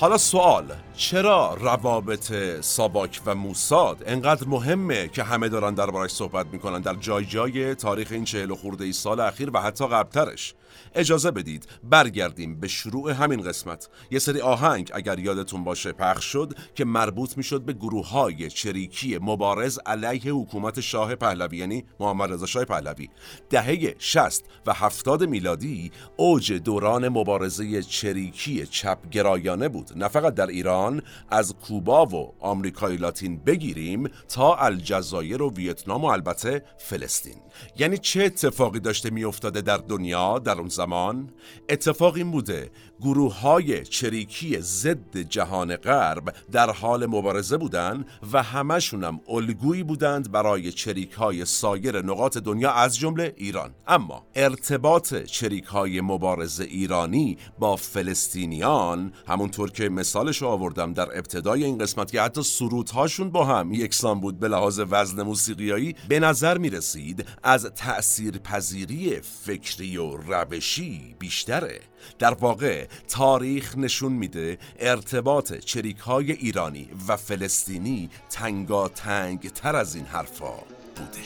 حل 0.00 0.12
السؤال 0.12 0.64
چرا 0.98 1.54
روابط 1.60 2.32
ساواک 2.60 3.20
و 3.26 3.34
موساد 3.34 4.02
انقدر 4.06 4.48
مهمه 4.48 5.08
که 5.08 5.22
همه 5.22 5.48
دارن 5.48 5.74
دربارش 5.74 6.10
صحبت 6.10 6.46
می‌کنن؟ 6.46 6.80
در 6.80 6.94
جای 6.94 7.24
جای 7.24 7.74
تاریخ 7.74 8.08
این 8.12 8.24
چهل 8.24 8.54
خورده 8.54 8.84
ای 8.84 8.92
سال 8.92 9.20
اخیر 9.20 9.50
و 9.54 9.60
حتی 9.60 9.86
قبلترش. 9.86 10.54
اجازه 10.94 11.30
بدید 11.30 11.66
برگردیم 11.84 12.60
به 12.60 12.68
شروع 12.68 13.12
همین 13.12 13.42
قسمت. 13.42 13.88
یه 14.10 14.18
سری 14.18 14.40
آهنگ 14.40 14.90
اگر 14.94 15.18
یادتون 15.18 15.64
باشه 15.64 15.92
پخش 15.92 16.24
شد 16.24 16.54
که 16.74 16.84
مربوط 16.84 17.36
می‌شد 17.36 17.62
به 17.62 17.72
گروه 17.72 18.08
های 18.08 18.50
چریکی 18.50 19.18
مبارز 19.18 19.78
علیه 19.86 20.32
حکومت 20.32 20.80
شاه 20.80 21.14
پهلوی 21.14 21.56
یعنی 21.56 21.84
محمد 22.00 22.32
رضا 22.32 22.46
شاه 22.46 22.64
پهلوی. 22.64 23.08
دهه 23.50 23.94
60 23.98 24.44
و 24.66 24.72
70 24.72 25.24
میلادی 25.24 25.92
اوج 26.16 26.52
دوران 26.52 27.08
مبارزه 27.08 27.82
چریکی 27.82 28.66
چپگرایانه 28.66 29.68
بود. 29.68 29.90
نه 29.96 30.08
فقط 30.08 30.34
در 30.34 30.46
ایران 30.46 30.87
از 31.30 31.54
کوبا 31.54 32.06
و 32.06 32.34
آمریکای 32.40 32.96
لاتین 32.96 33.38
بگیریم 33.38 34.10
تا 34.28 34.54
الجزایر 34.54 35.42
و 35.42 35.52
ویتنام 35.54 36.04
و 36.04 36.06
البته 36.06 36.64
فلسطین. 36.78 37.36
یعنی 37.76 37.98
چه 37.98 38.22
اتفاقی 38.22 38.80
داشته 38.80 39.10
میافتاده 39.10 39.60
در 39.60 39.76
دنیا 39.76 40.38
در 40.38 40.58
اون 40.58 40.68
زمان؟ 40.68 41.30
اتفاق 41.68 42.14
این 42.14 42.30
بوده 42.30 42.70
گروه 43.00 43.40
های 43.40 43.84
چریکی 43.84 44.60
ضد 44.60 45.16
جهان 45.18 45.76
غرب 45.76 46.34
در 46.52 46.70
حال 46.70 47.06
مبارزه 47.06 47.56
بودند 47.56 48.06
و 48.32 48.42
همشونم 48.42 49.20
الگویی 49.28 49.82
بودند 49.82 50.32
برای 50.32 50.72
چریک 50.72 51.12
های 51.12 51.44
سایر 51.44 52.02
نقاط 52.02 52.38
دنیا 52.38 52.72
از 52.72 52.98
جمله 52.98 53.34
ایران. 53.36 53.70
اما 53.86 54.26
ارتباط 54.34 55.14
چریک 55.14 55.64
های 55.64 56.00
مبارزه 56.00 56.64
ایرانی 56.64 57.38
با 57.58 57.76
فلسطینیان 57.76 59.12
همونطور 59.26 59.70
که 59.70 59.88
مثالش 59.88 60.42
آوردم 60.42 60.92
در 60.92 61.18
ابتدای 61.18 61.64
این 61.64 61.78
قسمت 61.78 62.12
که 62.12 62.22
حتی 62.22 62.42
سرودهاشون 62.42 63.30
با 63.30 63.44
هم 63.44 63.72
یکسان 63.72 64.20
بود 64.20 64.40
به 64.40 64.48
لحاظ 64.48 64.80
وزن 64.90 65.22
موسیقیایی 65.22 65.94
به 66.08 66.20
نظر 66.20 66.58
می 66.58 66.70
رسید 66.70 67.26
از 67.42 67.64
تأثیر 67.64 68.38
پذیری 68.38 69.20
فکری 69.20 69.96
و 69.96 70.16
روشی 70.16 71.14
بیشتره. 71.18 71.80
در 72.18 72.34
واقع 72.34 72.86
تاریخ 73.08 73.78
نشون 73.78 74.12
میده 74.12 74.58
ارتباط 74.78 75.52
چریک 75.52 75.98
های 75.98 76.32
ایرانی 76.32 76.88
و 77.08 77.16
فلسطینی 77.16 78.10
تنگا 78.30 78.88
تنگ 78.88 79.50
تر 79.50 79.76
از 79.76 79.94
این 79.94 80.04
حرفا 80.04 80.54
بوده. 80.96 81.18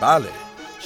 بله. 0.00 0.43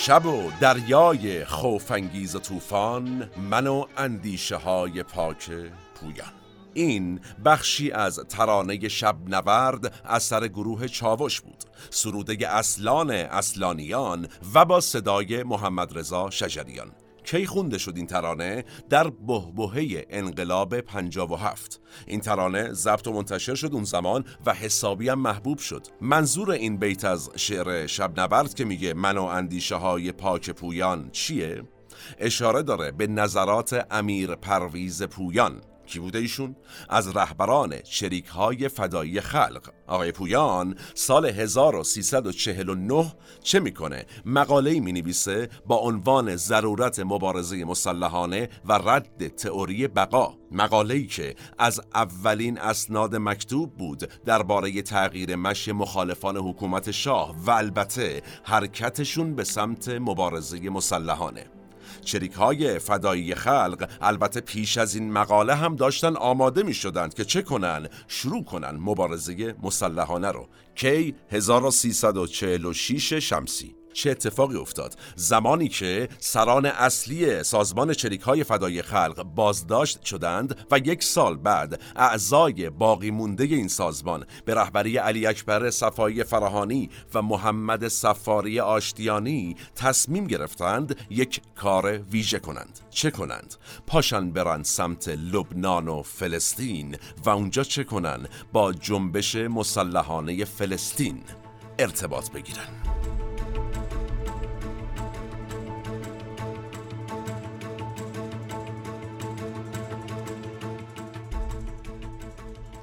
شب 0.08 0.26
و 0.26 0.50
دریای 0.60 1.44
خوفانگیز 1.44 2.34
و 2.36 2.38
طوفان 2.38 3.30
من 3.50 3.66
و 3.66 3.84
اندیشه 3.96 4.56
های 4.56 5.02
پاک 5.02 5.50
پویان. 5.94 6.32
این 6.74 7.20
بخشی 7.44 7.90
از 7.90 8.20
ترانه 8.28 8.88
شب 8.88 9.16
نورد 9.26 10.02
اثر 10.04 10.48
گروه 10.48 10.88
چاوش 10.88 11.40
بود 11.40 11.64
سروده 11.90 12.48
اصلان 12.48 13.10
اصلانیان 13.10 14.28
و 14.54 14.64
با 14.64 14.80
صدای 14.80 15.42
محمد 15.42 15.98
رضا 15.98 16.30
شجریان. 16.30 16.90
کی 17.30 17.46
خونده 17.46 17.78
شد 17.78 17.92
این 17.96 18.06
ترانه 18.06 18.64
در 18.90 19.10
بهبهه 19.10 20.06
انقلاب 20.10 20.80
57 20.80 21.80
این 22.06 22.20
ترانه 22.20 22.72
ضبط 22.72 23.06
و 23.06 23.12
منتشر 23.12 23.54
شد 23.54 23.72
اون 23.72 23.84
زمان 23.84 24.24
و 24.46 24.54
حسابی 24.54 25.08
هم 25.08 25.18
محبوب 25.18 25.58
شد. 25.58 25.86
منظور 26.00 26.50
این 26.50 26.76
بیت 26.76 27.04
از 27.04 27.30
شعر 27.36 27.86
شب 27.86 28.20
نبرد 28.20 28.54
که 28.54 28.64
میگه 28.64 28.94
من 28.94 29.18
و 29.18 29.24
اندیشه 29.24 29.74
های 29.74 30.12
پاک 30.12 30.50
پویان 30.50 31.10
چیه؟ 31.10 31.62
اشاره 32.18 32.62
داره 32.62 32.92
به 32.92 33.06
نظرات 33.06 33.86
امیر 33.90 34.34
پرویز 34.34 35.02
پویان. 35.02 35.60
کی 35.88 35.98
بوده 35.98 36.18
ایشون؟ 36.18 36.56
از 36.88 37.16
رهبران 37.16 37.74
شریک 37.84 38.26
های 38.26 38.68
فدایی 38.68 39.20
خلق 39.20 39.70
آقای 39.86 40.12
پویان 40.12 40.74
سال 40.94 41.26
1349 41.26 43.12
چه 43.42 43.60
می‌کنه؟ 43.60 44.06
مقاله 44.24 44.80
می 44.80 44.92
نویسه 44.92 45.48
با 45.66 45.76
عنوان 45.76 46.36
ضرورت 46.36 47.00
مبارزه 47.00 47.64
مسلحانه 47.64 48.48
و 48.64 48.72
رد 48.72 49.28
تئوری 49.28 49.88
بقا 49.88 50.34
مقاله 50.52 50.94
ای 50.94 51.06
که 51.06 51.34
از 51.58 51.80
اولین 51.94 52.58
اسناد 52.58 53.16
مکتوب 53.16 53.76
بود 53.76 53.98
درباره 54.24 54.82
تغییر 54.82 55.36
مشی 55.36 55.72
مخالفان 55.72 56.36
حکومت 56.36 56.90
شاه 56.90 57.36
و 57.46 57.50
البته 57.50 58.22
حرکتشون 58.44 59.34
به 59.34 59.44
سمت 59.44 59.88
مبارزه 59.88 60.70
مسلحانه 60.70 61.57
چریک 62.04 62.32
های 62.32 62.78
فدایی 62.78 63.34
خلق 63.34 63.88
البته 64.00 64.40
پیش 64.40 64.78
از 64.78 64.94
این 64.94 65.12
مقاله 65.12 65.54
هم 65.54 65.76
داشتن 65.76 66.16
آماده 66.16 66.62
می 66.62 66.74
شدند 66.74 67.14
که 67.14 67.24
چه 67.24 67.42
کنن. 67.42 67.88
شروع 68.08 68.44
کنن 68.44 68.76
مبارزه 68.80 69.54
مسلحانه 69.62 70.30
رو. 70.30 70.48
کی 70.74 71.14
1346 71.30 73.12
شمسی. 73.12 73.77
چه 73.92 74.10
اتفاقی 74.10 74.56
افتاد؟ 74.56 74.94
زمانی 75.16 75.68
که 75.68 76.08
سران 76.18 76.66
اصلی 76.66 77.42
سازمان 77.42 77.94
چریک 77.94 78.20
های 78.20 78.44
فدای 78.44 78.82
خلق 78.82 79.22
بازداشت 79.22 80.04
شدند 80.04 80.66
و 80.70 80.78
یک 80.78 81.02
سال 81.02 81.36
بعد 81.36 81.80
اعضای 81.96 82.70
باقی 82.70 83.10
مونده 83.10 83.44
این 83.44 83.68
سازمان 83.68 84.26
به 84.44 84.54
رهبری 84.54 84.96
علی 84.96 85.26
اکبر 85.26 85.70
صفایی 85.70 86.24
فراهانی 86.24 86.90
و 87.14 87.22
محمد 87.22 87.88
سفاری 87.88 88.60
آشتیانی 88.60 89.56
تصمیم 89.74 90.26
گرفتند 90.26 90.96
یک 91.10 91.40
کار 91.56 91.98
ویژه 91.98 92.38
کنند. 92.38 92.80
چه 92.90 93.10
کنند؟ 93.10 93.54
پاشن 93.86 94.30
برند 94.30 94.64
سمت 94.64 95.08
لبنان 95.08 95.88
و 95.88 96.02
فلسطین 96.02 96.96
و 97.24 97.30
اونجا 97.30 97.62
چه 97.62 97.84
کنند 97.84 98.28
با 98.52 98.72
جنبش 98.72 99.36
مسلحانه 99.36 100.44
فلسطین 100.44 101.22
ارتباط 101.78 102.30
بگیرند 102.30 102.77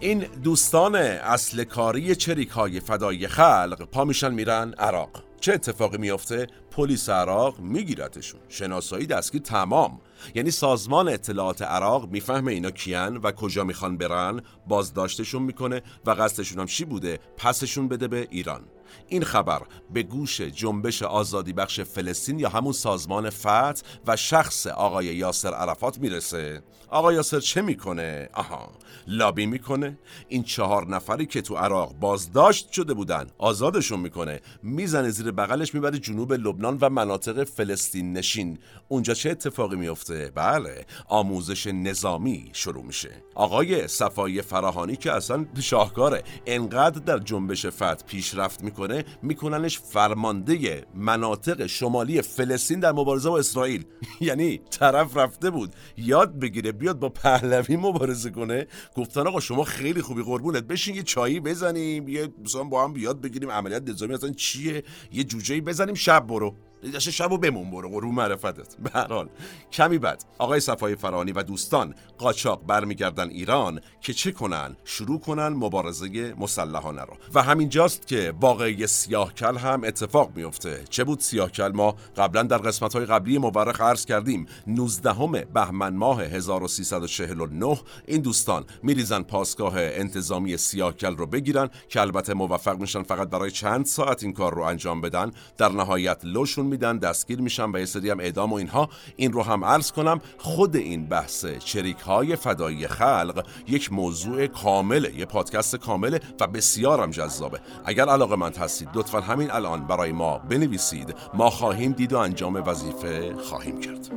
این 0.06 0.20
دوستان 0.20 0.96
اصل 0.96 1.64
کاری 1.64 2.16
چریک 2.16 2.50
های 2.50 2.80
فدای 2.80 3.28
خلق. 3.28 3.88
پا 3.92 4.06
میشن 4.06 4.34
میرن 4.34 4.74
عراق. 4.74 5.24
چه 5.42 5.54
اتفاقی 5.54 5.98
میافته؟ 5.98 6.48
پلیس 6.72 7.10
عراق 7.10 7.60
میگیرتشون. 7.60 8.40
شناسایی 8.50 9.06
دستگیر 9.06 9.42
تمام. 9.42 10.02
یعنی 10.36 10.52
سازمان 10.52 11.10
اطلاعات 11.10 11.62
عراق 11.62 12.10
می‌فهمه 12.10 12.52
اینا 12.52 12.72
کیان 12.72 13.18
و 13.18 13.32
کجا 13.32 13.64
می‌خوان 13.64 13.98
برن 13.98 14.42
بازداشتشون 14.68 15.42
می‌کنه 15.42 15.82
و 16.06 16.12
قصدشون 16.12 16.60
هم 16.60 16.66
چی 16.66 16.86
بوده؟ 16.86 17.20
پسشون 17.38 17.88
بده 17.88 18.08
به 18.08 18.28
ایران. 18.30 18.62
این 19.08 19.24
خبر 19.24 19.62
به 19.94 20.04
گوش 20.04 20.42
جنبش 20.42 21.04
آزادی 21.04 21.54
بخش 21.54 21.80
فلسطین 21.80 22.40
یا 22.40 22.50
همون 22.50 22.74
سازمان 22.74 23.30
فتح 23.30 23.82
و 24.08 24.16
شخص 24.16 24.68
آقای 24.68 25.06
یاسر 25.06 25.54
عرفات 25.54 26.00
می‌رسه. 26.00 26.62
آقای 26.88 27.16
یاسر 27.16 27.40
چه 27.40 27.62
می‌کنه؟ 27.62 28.30
آها 28.34 28.72
لابی 29.08 29.46
می‌کنه. 29.46 30.00
این 30.28 30.44
چهار 30.44 30.88
نفری 30.88 31.26
که 31.26 31.42
تو 31.42 31.56
عراق 31.56 31.94
بازداشت 31.94 32.72
شده 32.72 32.94
بودن 32.94 33.28
آزادشون 33.38 34.00
می‌کنه. 34.00 34.42
می‌زنه 34.64 35.10
زیر 35.10 35.32
بغلش 35.32 35.74
می‌بره 35.74 36.00
جنوب 36.00 36.34
لبنان 36.34 36.78
و 36.82 36.90
مناطق 36.90 37.44
فلسطین 37.44 38.14
نشین. 38.14 38.60
اونجا 38.88 39.14
چه 39.14 39.30
اتفاقی 39.30 39.76
میفته؟ 39.76 40.32
بله 40.36 40.86
آموزش 41.08 41.68
نظامی 41.68 42.50
شروع 42.54 42.84
میشه. 42.84 43.24
آقای 43.36 43.88
صفای 43.88 44.42
فراهانی 44.42 44.96
که 44.96 45.12
اصلا 45.12 45.46
شاهکاره 45.62 46.24
انقدر 46.46 47.00
در 47.00 47.20
جنبش 47.20 47.66
فتح 47.66 48.06
پیشرفت 48.08 48.64
می‌کنه. 48.64 48.75
میکننش 49.22 49.80
فرمانده 49.80 50.86
مناطق 50.96 51.66
شمالی 51.66 52.22
فلسطین 52.22 52.80
در 52.80 52.92
مبارزه 52.92 53.30
با 53.30 53.40
اسرائیل. 53.40 53.86
یعنی 54.22 54.62
طرف 54.70 55.18
رفته 55.18 55.50
بود 55.50 55.76
یاد 55.98 56.40
بگیره 56.40 56.72
بیاد 56.72 57.00
با 57.00 57.10
پهلوی 57.10 57.78
مبارزه 57.78 58.30
کنه. 58.30 58.68
گفتن 58.96 59.28
آقا 59.28 59.40
شما 59.40 59.64
خیلی 59.64 60.02
خوبی 60.02 60.24
قربونت 60.24 60.64
بشین 60.64 60.96
یه 60.96 61.04
چایی 61.04 61.40
بزنیم 61.40 62.08
یه 62.08 62.30
مثلا 62.44 62.64
با 62.64 62.84
هم 62.84 62.94
بیاد 62.94 63.22
بگیریم 63.22 63.52
عملیات 63.52 63.90
نظامی 63.90 64.14
اصلا 64.14 64.30
چیه؟ 64.32 64.84
یه 65.12 65.24
جوجه 65.24 65.62
بزنیم 65.62 65.96
شب 65.96 66.28
برو. 66.28 66.56
شب 67.00 67.38
بمون 67.38 67.72
برو 67.72 68.00
رو 68.00 68.12
معرفتت. 68.12 68.76
به 68.78 69.28
کمی 69.72 69.98
بعد 69.98 70.24
آقای 70.38 70.60
صفای 70.60 70.96
فرانی 70.96 71.32
و 71.32 71.44
دوستان 71.44 71.96
قاچاق 72.18 72.66
برمیگردن 72.68 73.30
ایران 73.30 73.82
که 74.02 74.14
چه 74.14 74.32
کنن؟ 74.32 74.76
شروع 74.84 75.20
کنن 75.20 75.48
مبارزه 75.48 76.34
مسلحانه 76.38 77.02
رو. 77.02 77.14
و 77.34 77.44
همینجاست 77.44 78.08
که 78.08 78.34
واقعی 78.42 78.88
سیاهکل 78.88 79.58
هم 79.58 79.84
اتفاق 79.84 80.32
میفته 80.36 80.84
چه 80.90 81.04
بود 81.04 81.20
سیاهکل 81.20 81.72
ما 81.72 81.96
قبلا 82.18 82.44
در 82.44 82.58
قسمت 82.58 82.94
های 82.94 83.06
قبلی 83.06 83.38
مورخ 83.38 83.82
عرض 83.82 84.06
کردیم 84.06 84.46
19 84.68 85.46
بهمن 85.54 85.96
ماه 85.96 86.22
1349 86.22 87.80
این 88.08 88.22
دوستان 88.22 88.66
میریزن 88.84 89.24
پاسگاه 89.24 89.74
انتظامی 89.78 90.58
سیاهکل 90.58 91.16
رو 91.18 91.26
بگیرن 91.26 91.70
که 91.90 92.02
البته 92.02 92.34
موفق 92.34 92.80
میشن 92.80 93.04
فقط 93.04 93.30
برای 93.30 93.52
چند 93.52 93.86
ساعت 93.86 94.24
این 94.24 94.34
کار 94.34 94.54
رو 94.54 94.62
انجام 94.62 95.02
بدن. 95.02 95.32
در 95.58 95.70
نهایت 95.70 96.20
لوشون 96.24 96.66
میدن 96.76 96.98
دستگیر 96.98 97.42
میشن 97.42 97.72
و 97.72 97.80
یه 97.80 97.86
سری 97.86 98.10
هم 98.10 98.20
اعدام 98.20 98.54
و 98.54 98.56
اینها. 98.56 98.90
این 99.16 99.32
رو 99.32 99.44
هم 99.44 99.66
عرض 99.66 99.92
کنم 99.92 100.22
خود 100.38 100.76
این 100.76 101.06
بحث 101.06 101.46
چریک 101.46 101.98
های 101.98 102.36
فدایی 102.36 102.88
خلق 102.88 103.46
یک 103.68 103.94
موضوع 103.94 104.48
کامله 104.48 105.16
یه 105.16 105.26
پادکست 105.26 105.76
کامله 105.76 106.20
و 106.40 106.48
بسیارم 106.48 107.12
جذابه. 107.12 107.60
اگر 107.86 108.06
علاقه 108.10 108.36
من 108.36 108.54
هستید 108.54 108.90
لطفا 108.96 109.20
همین 109.20 109.52
الان 109.52 109.88
برای 109.88 110.12
ما 110.12 110.38
بنویسید. 110.38 111.16
ما 111.34 111.50
خواهیم 111.50 111.92
دید 111.92 112.14
و 112.14 112.18
انجام 112.18 112.56
وظیفه 112.56 113.36
خواهیم 113.36 113.80
کرد. 113.80 114.10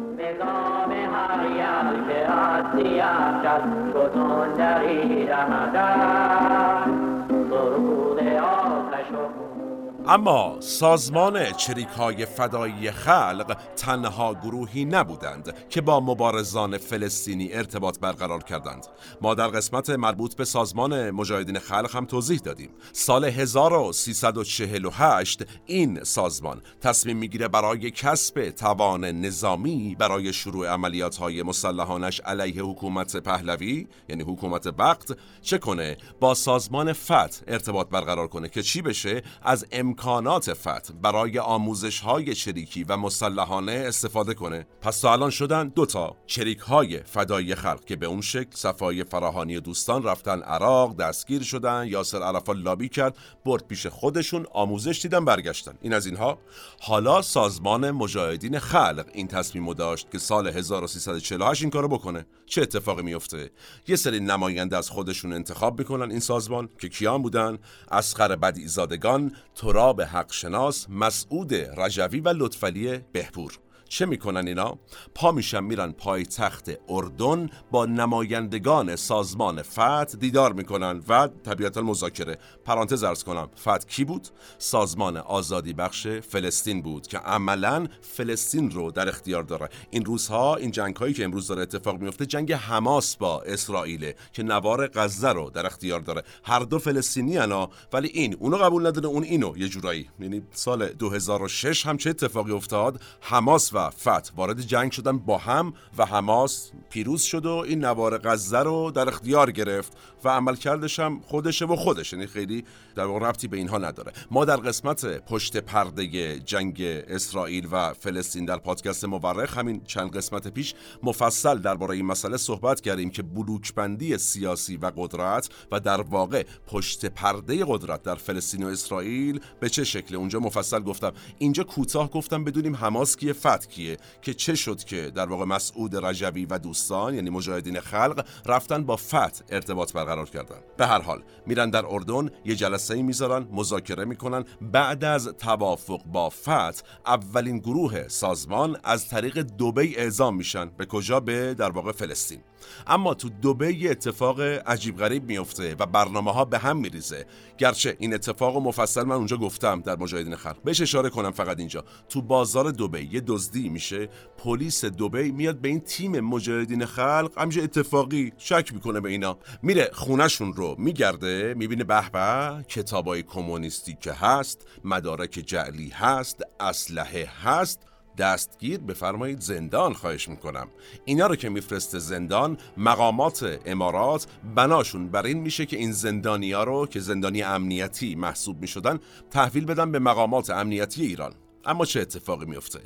اما 10.10 10.56
سازمان 10.60 11.52
چریک 11.52 11.88
های 11.88 12.26
فدایی 12.26 12.90
خلق 12.90 13.56
تنها 13.76 14.34
گروهی 14.34 14.84
نبودند 14.84 15.68
که 15.68 15.80
با 15.80 16.00
مبارزان 16.00 16.78
فلسطینی 16.78 17.52
ارتباط 17.52 17.98
برقرار 17.98 18.42
کردند. 18.42 18.86
ما 19.20 19.34
در 19.34 19.48
قسمت 19.48 19.90
مربوط 19.90 20.34
به 20.34 20.44
سازمان 20.44 21.10
مجاهدین 21.10 21.58
خلق 21.58 21.96
هم 21.96 22.04
توضیح 22.04 22.38
دادیم. 22.38 22.70
سال 22.92 23.24
1348 23.24 25.44
این 25.66 26.04
سازمان 26.04 26.62
تصمیم 26.80 27.16
می‌گیره 27.16 27.48
برای 27.48 27.90
کسب 27.90 28.50
توان 28.50 29.04
نظامی 29.04 29.96
برای 29.98 30.32
شروع 30.32 30.68
عملیات 30.68 31.16
های 31.16 31.42
مسلحانش 31.42 32.20
علیه 32.20 32.62
حکومت 32.62 33.16
پهلوی 33.16 33.86
یعنی 34.08 34.22
حکومت 34.22 34.66
وقت 34.78 35.16
چه 35.42 35.58
کنه 35.58 35.96
با 36.20 36.34
سازمان 36.34 36.92
فتح 36.92 37.40
ارتباط 37.48 37.88
برقرار 37.88 38.28
کنه 38.28 38.48
که 38.48 38.62
چی 38.62 38.82
بشه؟ 38.82 39.22
از 39.42 39.66
امکانات 39.98 40.52
فتح 40.52 40.94
برای 41.02 41.38
آموزش 41.38 42.00
های 42.00 42.34
چریکی 42.34 42.84
و 42.84 42.96
مسلحانه 42.96 43.72
استفاده 43.72 44.34
کنه. 44.34 44.66
پس 44.80 45.00
تا 45.00 45.12
الان 45.12 45.30
شدن 45.30 45.68
دوتا 45.68 46.16
چریک 46.26 46.58
های 46.58 47.02
فدایی 47.02 47.54
خلق 47.54 47.84
که 47.84 47.96
به 47.96 48.06
اون 48.06 48.20
شکل 48.20 48.50
صفای 48.54 49.04
فراهانی 49.04 49.60
دوستان 49.60 50.02
رفتن 50.02 50.42
عراق 50.42 50.96
دستگیر 50.96 51.42
شدن 51.42 51.86
یاسر 51.86 52.22
عرفات 52.22 52.56
لابی 52.56 52.88
کرد 52.88 53.16
برد 53.44 53.66
پیش 53.66 53.86
خودشون 53.86 54.46
آموزش 54.52 55.00
دیدن 55.02 55.24
برگشتن. 55.24 55.72
این 55.80 55.92
از 55.94 56.06
اینها. 56.06 56.38
حالا 56.80 57.22
سازمان 57.22 57.90
مجاهدین 57.90 58.58
خلق 58.58 59.06
این 59.12 59.28
تصمیم 59.28 59.72
داشت 59.72 60.10
که 60.10 60.18
سال 60.18 60.48
1348 60.48 61.62
این 61.62 61.70
کارو 61.70 61.88
بکنه. 61.88 62.26
چه 62.46 62.62
اتفاقی 62.62 63.02
میفته 63.02 63.50
یه 63.88 63.96
سری 63.96 64.20
نماینده 64.20 64.76
از 64.76 64.90
خودشون 64.90 65.32
انتخاب 65.32 65.78
می‌کنن 65.78 66.10
این 66.10 66.20
سازمان 66.20 66.68
که 66.80 66.88
کیان 66.88 67.22
بودن؟ 67.22 67.58
اسخر 67.90 68.36
بدیزادگان 68.36 69.32
تراب 69.54 69.87
حق 70.00 70.32
شناس 70.32 70.90
مسعود 70.90 71.54
رجوی 71.54 72.20
و 72.20 72.28
لطفلی 72.28 72.98
بهپور 73.12 73.58
چه 73.88 74.06
می‌کنن 74.06 74.48
اینا؟ 74.48 74.78
پا 75.14 75.32
میشن 75.32 75.64
میرن 75.64 75.92
پای 75.92 76.26
تخت 76.26 76.70
اردن 76.88 77.50
با 77.70 77.86
نمایندگان 77.86 78.96
سازمان 78.96 79.62
فتح 79.62 80.04
دیدار 80.20 80.52
می‌کنن 80.52 81.02
و 81.08 81.28
طبیعتا 81.44 81.82
مذاکره 81.82 82.38
پرانتز 82.64 83.02
ارز 83.02 83.24
کنم 83.24 83.48
فتح 83.60 83.86
کی 83.88 84.04
بود؟ 84.04 84.28
سازمان 84.58 85.16
آزادی 85.16 85.72
بخش 85.72 86.06
فلسطین 86.06 86.82
بود 86.82 87.06
که 87.06 87.18
عملا 87.18 87.86
فلسطین 88.00 88.70
رو 88.70 88.90
در 88.90 89.08
اختیار 89.08 89.42
داره. 89.42 89.68
این 89.90 90.04
روزها 90.04 90.56
این 90.56 90.70
جنگ 90.70 90.96
هایی 90.96 91.14
که 91.14 91.24
امروز 91.24 91.48
داره 91.48 91.62
اتفاق 91.62 92.00
میفته 92.00 92.26
جنگ 92.26 92.52
حماس 92.52 93.16
با 93.16 93.42
اسرائیل 93.42 94.12
که 94.32 94.42
نوار 94.42 94.86
غزه 94.86 95.28
رو 95.28 95.50
در 95.50 95.66
اختیار 95.66 96.00
داره. 96.00 96.22
هر 96.44 96.60
دو 96.60 96.78
فلسطینی 96.78 97.38
انا 97.38 97.70
ولی 97.92 98.08
این 98.08 98.36
اونو 98.38 98.56
قبول 98.56 98.86
نداره 98.86 99.06
اون 99.06 99.22
اینو. 99.22 99.56
یه 99.56 99.68
جورایی. 99.68 100.08
یعنی 100.20 100.42
سال 100.52 100.88
2006 100.88 101.86
هم 101.86 101.96
چه 101.96 102.10
اتفاقی 102.10 102.52
افتاد؟ 102.52 103.00
حماس 103.20 103.74
و 103.74 103.77
فتح 103.78 104.30
وارد 104.36 104.60
جنگ 104.60 104.92
شدن 104.92 105.18
با 105.18 105.38
هم 105.38 105.72
و 105.98 106.04
حماس. 106.04 106.70
پیروز 106.90 107.22
شد 107.22 107.46
و 107.46 107.50
این 107.50 107.84
نوار 107.84 108.18
غزه 108.18 108.58
رو 108.58 108.90
در 108.90 109.08
اختیار 109.08 109.50
گرفت. 109.50 109.92
و 110.24 110.28
عمل 110.28 110.56
کردش 110.56 110.98
هم 110.98 111.20
خودشه 111.26 111.64
و 111.64 111.76
خودش 111.76 112.12
یعنی 112.12 112.26
خیلی 112.26 112.64
در 112.94 113.04
واقع 113.04 113.28
ربطی 113.28 113.48
به 113.48 113.56
اینها 113.56 113.78
نداره. 113.78 114.12
ما 114.30 114.44
در 114.44 114.56
قسمت 114.56 115.06
پشت 115.06 115.56
پرده 115.56 116.38
جنگ 116.38 116.82
اسرائیل 117.08 117.68
و 117.72 117.92
فلسطین 117.92 118.44
در 118.44 118.56
پادکست 118.56 119.04
مورخ 119.04 119.58
همین 119.58 119.84
چند 119.84 120.16
قسمت 120.16 120.48
پیش 120.48 120.74
مفصل 121.02 121.58
درباره 121.58 121.94
این 121.94 122.06
مسئله 122.06 122.36
صحبت 122.36 122.80
کردیم 122.80 123.10
که 123.10 123.22
بلوکبندی 123.22 124.18
سیاسی 124.18 124.76
و 124.76 124.92
قدرت 124.96 125.48
و 125.72 125.80
در 125.80 126.00
واقع 126.00 126.44
پشت 126.66 127.06
پرده 127.06 127.64
قدرت 127.68 128.02
در 128.02 128.14
فلسطین 128.14 128.64
و 128.64 128.66
اسرائیل 128.66 129.40
به 129.60 129.68
چه 129.68 129.84
شکل 129.84 130.16
اونجا 130.16 130.40
مفصل 130.40 130.80
گفتم. 130.80 131.12
اینجا 131.38 131.64
کوتاه 131.64 132.10
گفتم 132.10 132.44
بدونیم 132.44 132.76
حماس 132.76 133.16
کیه 133.16 133.32
فتح 133.32 133.66
کیه؟ 133.66 133.96
که 134.22 134.34
چه 134.34 134.54
شد 134.54 134.84
که 134.84 135.10
در 135.10 135.26
واقع 135.26 135.44
مسعود 135.44 135.96
رجوی 135.96 136.46
و 136.46 136.58
دوستان 136.58 137.14
یعنی 137.14 137.30
مجاهدین 137.30 137.80
خلق 137.80 138.26
رفتن 138.46 138.84
با 138.84 138.96
فتح 138.96 139.40
ارتباط 139.48 139.96
برقرار 140.08 140.30
کردن. 140.30 140.60
به 140.76 140.86
هر 140.86 141.02
حال 141.02 141.22
میرن 141.46 141.70
در 141.70 141.86
اردن 141.86 142.30
یه 142.44 142.54
جلسه 142.54 142.94
ای 142.94 143.02
می‌ذارن 143.02 143.48
مذاکره 143.52 144.04
می‌کنن. 144.04 144.44
بعد 144.60 145.04
از 145.04 145.28
توافق 145.28 146.04
با 146.04 146.30
فتح 146.30 146.82
اولین 147.06 147.58
گروه 147.58 148.08
سازمان 148.08 148.76
از 148.84 149.08
طریق 149.08 149.42
دبی 149.42 149.96
اعزام 149.96 150.36
میشن. 150.36 150.70
به 150.76 150.86
کجا؟ 150.86 151.20
به 151.20 151.54
در 151.54 151.70
واقع 151.70 151.92
فلسطین. 151.92 152.40
اما 152.86 153.14
تو 153.14 153.28
دبی 153.28 153.88
اتفاق 153.88 154.40
عجیب 154.40 154.96
غریب 154.96 155.24
میفته 155.24 155.76
و 155.78 155.86
برنامه 155.86 156.32
ها 156.32 156.44
به 156.44 156.58
هم 156.58 156.76
میریزه. 156.76 157.26
گرچه 157.58 157.96
این 157.98 158.14
اتفاق 158.14 158.56
و 158.56 158.60
مفصل 158.60 159.02
من 159.02 159.16
اونجا 159.16 159.36
گفتم 159.36 159.80
در 159.80 159.96
مجاهدین 159.96 160.36
خلق. 160.36 160.62
بهش 160.62 160.80
اشاره 160.80 161.10
کنم 161.10 161.30
فقط 161.30 161.58
اینجا. 161.58 161.84
تو 162.08 162.22
بازار 162.22 162.70
دبی 162.70 163.08
یه 163.12 163.20
دزدی 163.20 163.68
میشه. 163.68 164.08
پلیس 164.38 164.84
دبی 164.84 165.30
میاد 165.30 165.58
به 165.58 165.68
این 165.68 165.80
تیم 165.80 166.20
مجاهدین 166.20 166.86
خلق. 166.86 167.32
همینجا 167.36 167.62
اتفاقی 167.62 168.32
شک 168.38 168.74
می‌کنه 168.74 169.00
به 169.00 169.08
اینا. 169.08 169.38
میره 169.62 169.90
خونشون 169.92 170.52
رو 170.52 170.74
میگرده 170.78 171.54
می‌بینه 171.56 171.84
به 171.84 172.10
به 172.10 172.64
کتابای 172.68 173.22
کمونیستی 173.22 173.98
که 174.00 174.12
هست 174.12 174.66
مدارک 174.84 175.30
جعلی 175.30 175.88
هست 175.88 176.42
اسلحه 176.60 177.28
هست. 177.42 177.87
دستگیر 178.18 178.78
بفرمایید 178.78 179.40
زندان 179.40 179.92
خواهش 179.92 180.28
می‌کنم. 180.28 180.68
اینا 181.04 181.26
رو 181.26 181.36
که 181.36 181.48
میفرسته 181.48 181.98
زندان 181.98 182.58
مقامات 182.76 183.60
امارات 183.66 184.26
بناشون. 184.54 185.08
بر 185.08 185.26
این 185.26 185.38
میشه 185.38 185.66
که 185.66 185.76
این 185.76 185.92
زندانی 185.92 186.52
ها 186.52 186.64
رو 186.64 186.86
که 186.86 187.00
زندانی 187.00 187.42
امنیتی 187.42 188.14
محسوب 188.14 188.60
می‌شدن 188.60 188.98
تحویل 189.30 189.64
بدن 189.64 189.92
به 189.92 189.98
مقامات 189.98 190.50
امنیتی 190.50 191.02
ایران. 191.02 191.34
اما 191.64 191.84
چه 191.84 192.00
اتفاقی 192.00 192.46
میفته 192.46 192.80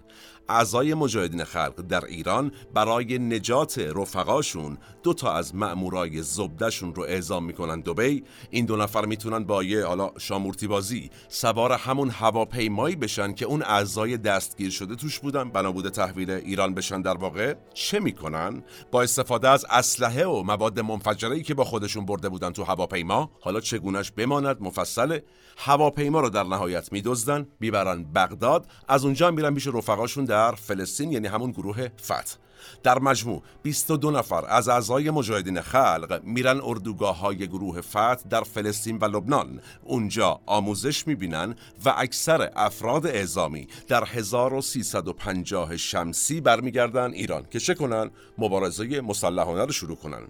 اعضای 0.49 0.95
مجاهدین 0.95 1.45
خلق 1.45 1.75
در 1.89 2.05
ایران 2.05 2.53
برای 2.75 3.19
نجات 3.19 3.79
رفقاشون 3.79 4.79
دو 5.03 5.15
تا 5.15 5.33
از 5.33 5.55
مأمورای 5.55 6.23
زبدهشون 6.23 6.95
رو 6.95 7.03
اعزام 7.03 7.45
می‌کنن 7.45 7.81
دبی 7.81 8.25
این 8.51 8.67
دو 8.67 8.77
نفر 8.77 9.05
می‌تونن 9.05 9.45
با 9.45 9.63
یه 9.63 9.87
حالا 9.87 10.11
شامورتی 10.19 10.67
بازی 10.67 11.11
سوار 11.29 11.73
همون 11.73 12.11
هواپیمایی 12.11 12.97
بشن 12.97 13.33
که 13.33 13.45
اون 13.45 13.63
اعضای 13.63 14.17
دستگیر 14.17 14.71
شده 14.71 14.97
توش 14.97 15.19
بودن. 15.19 15.51
بنا 15.51 15.73
بوده 15.73 15.91
تحویل 15.91 16.31
ایران 16.31 16.75
بشن 16.75 17.03
در 17.03 17.17
واقع. 17.17 17.55
چه 17.75 18.01
می‌کنن؟ 18.01 18.63
با 18.91 19.03
استفاده 19.03 19.49
از 19.49 19.67
اسلحه 19.71 20.27
و 20.27 20.43
مواد 20.43 20.81
منفجره 20.81 21.43
که 21.43 21.55
با 21.55 21.65
خودشون 21.65 22.07
برده 22.07 22.29
بودن 22.29 22.51
تو 22.51 22.65
هواپیما. 22.65 23.31
حالا 23.41 23.61
چگونش 23.61 24.11
بماند؟ 24.11 24.57
مفصله. 24.61 25.25
هواپیما 25.57 26.21
رو 26.21 26.31
در 26.31 26.45
نهایت 26.45 26.93
میدزدن 26.93 27.47
می‌برن 27.61 28.05
بغداد. 28.05 28.67
از 28.89 29.05
اونجا 29.05 29.31
میرن 29.31 29.55
پیش 29.55 29.67
رفقاشون 29.67 30.25
در 30.33 30.55
فلسطین 30.55 31.13
یعنی 31.13 31.29
همون 31.29 31.51
گروه 31.51 31.89
فتح. 32.03 32.37
در 32.83 32.99
مجموع 32.99 33.43
22 33.63 34.11
نفر 34.11 34.45
از 34.49 34.69
اعضای 34.69 35.11
مجاهدین 35.11 35.61
خلق 35.61 36.21
میرن 36.25 36.61
اردوگاه 36.61 37.19
های 37.19 37.49
گروه 37.49 37.81
فتح 37.81 38.29
در 38.31 38.43
فلسطین 38.43 38.99
و 38.99 39.05
لبنان. 39.05 39.61
اونجا 39.85 40.41
آموزش 40.47 41.07
می‌بینن 41.07 41.55
و 41.85 41.95
اکثر 41.97 42.51
افراد 42.57 43.07
اعزامی 43.07 43.69
در 43.89 44.05
1350 44.05 45.77
شمسی 45.77 46.41
برمیگردن 46.41 47.13
ایران 47.13 47.47
که 47.51 47.61
چه 47.61 47.75
کنن؟ 47.75 48.11
مبارزه 48.39 49.01
مسلحانه 49.01 49.65
رو 49.65 49.73
شروع 49.73 49.97
کنن. 49.97 50.23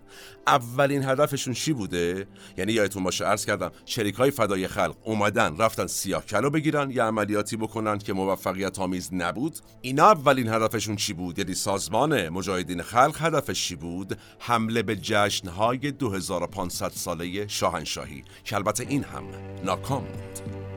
اولین 0.46 1.04
هدفشون 1.04 1.54
چی 1.54 1.72
بوده؟ 1.72 2.26
یعنی 2.58 2.72
یادتون 2.72 3.02
باشه 3.02 3.24
عرض 3.24 3.46
کردم 3.46 3.70
شریک 3.86 4.14
های 4.14 4.30
فدای 4.30 4.68
خلق 4.68 4.96
اومدن 5.04 5.56
رفتن 5.56 5.86
سیاه 5.86 6.26
کلو 6.26 6.50
بگیرن 6.50 6.90
یا 6.90 7.06
عملیاتی 7.06 7.56
بکنن 7.56 7.98
که 7.98 8.12
موفقیت 8.12 8.78
آمیز 8.78 9.14
نبود. 9.14 9.58
اینا 9.80 10.06
اولین 10.06 10.48
هدفشون 10.48 10.96
چی 10.96 11.12
بود؟ 11.12 11.38
یعنی 11.38 11.54
سازمان 11.54 12.21
مجاهدین 12.28 12.82
خلق 12.82 13.16
هدفش 13.20 13.72
بود؟ 13.72 14.18
حمله 14.38 14.82
به 14.82 14.96
جشنهای 14.96 15.78
2500 15.78 16.88
ساله 16.88 17.48
شاهنشاهی 17.48 18.24
که 18.44 18.56
البته 18.56 18.86
این 18.88 19.04
هم 19.04 19.24
ناکام 19.64 20.04
بود 20.04 20.71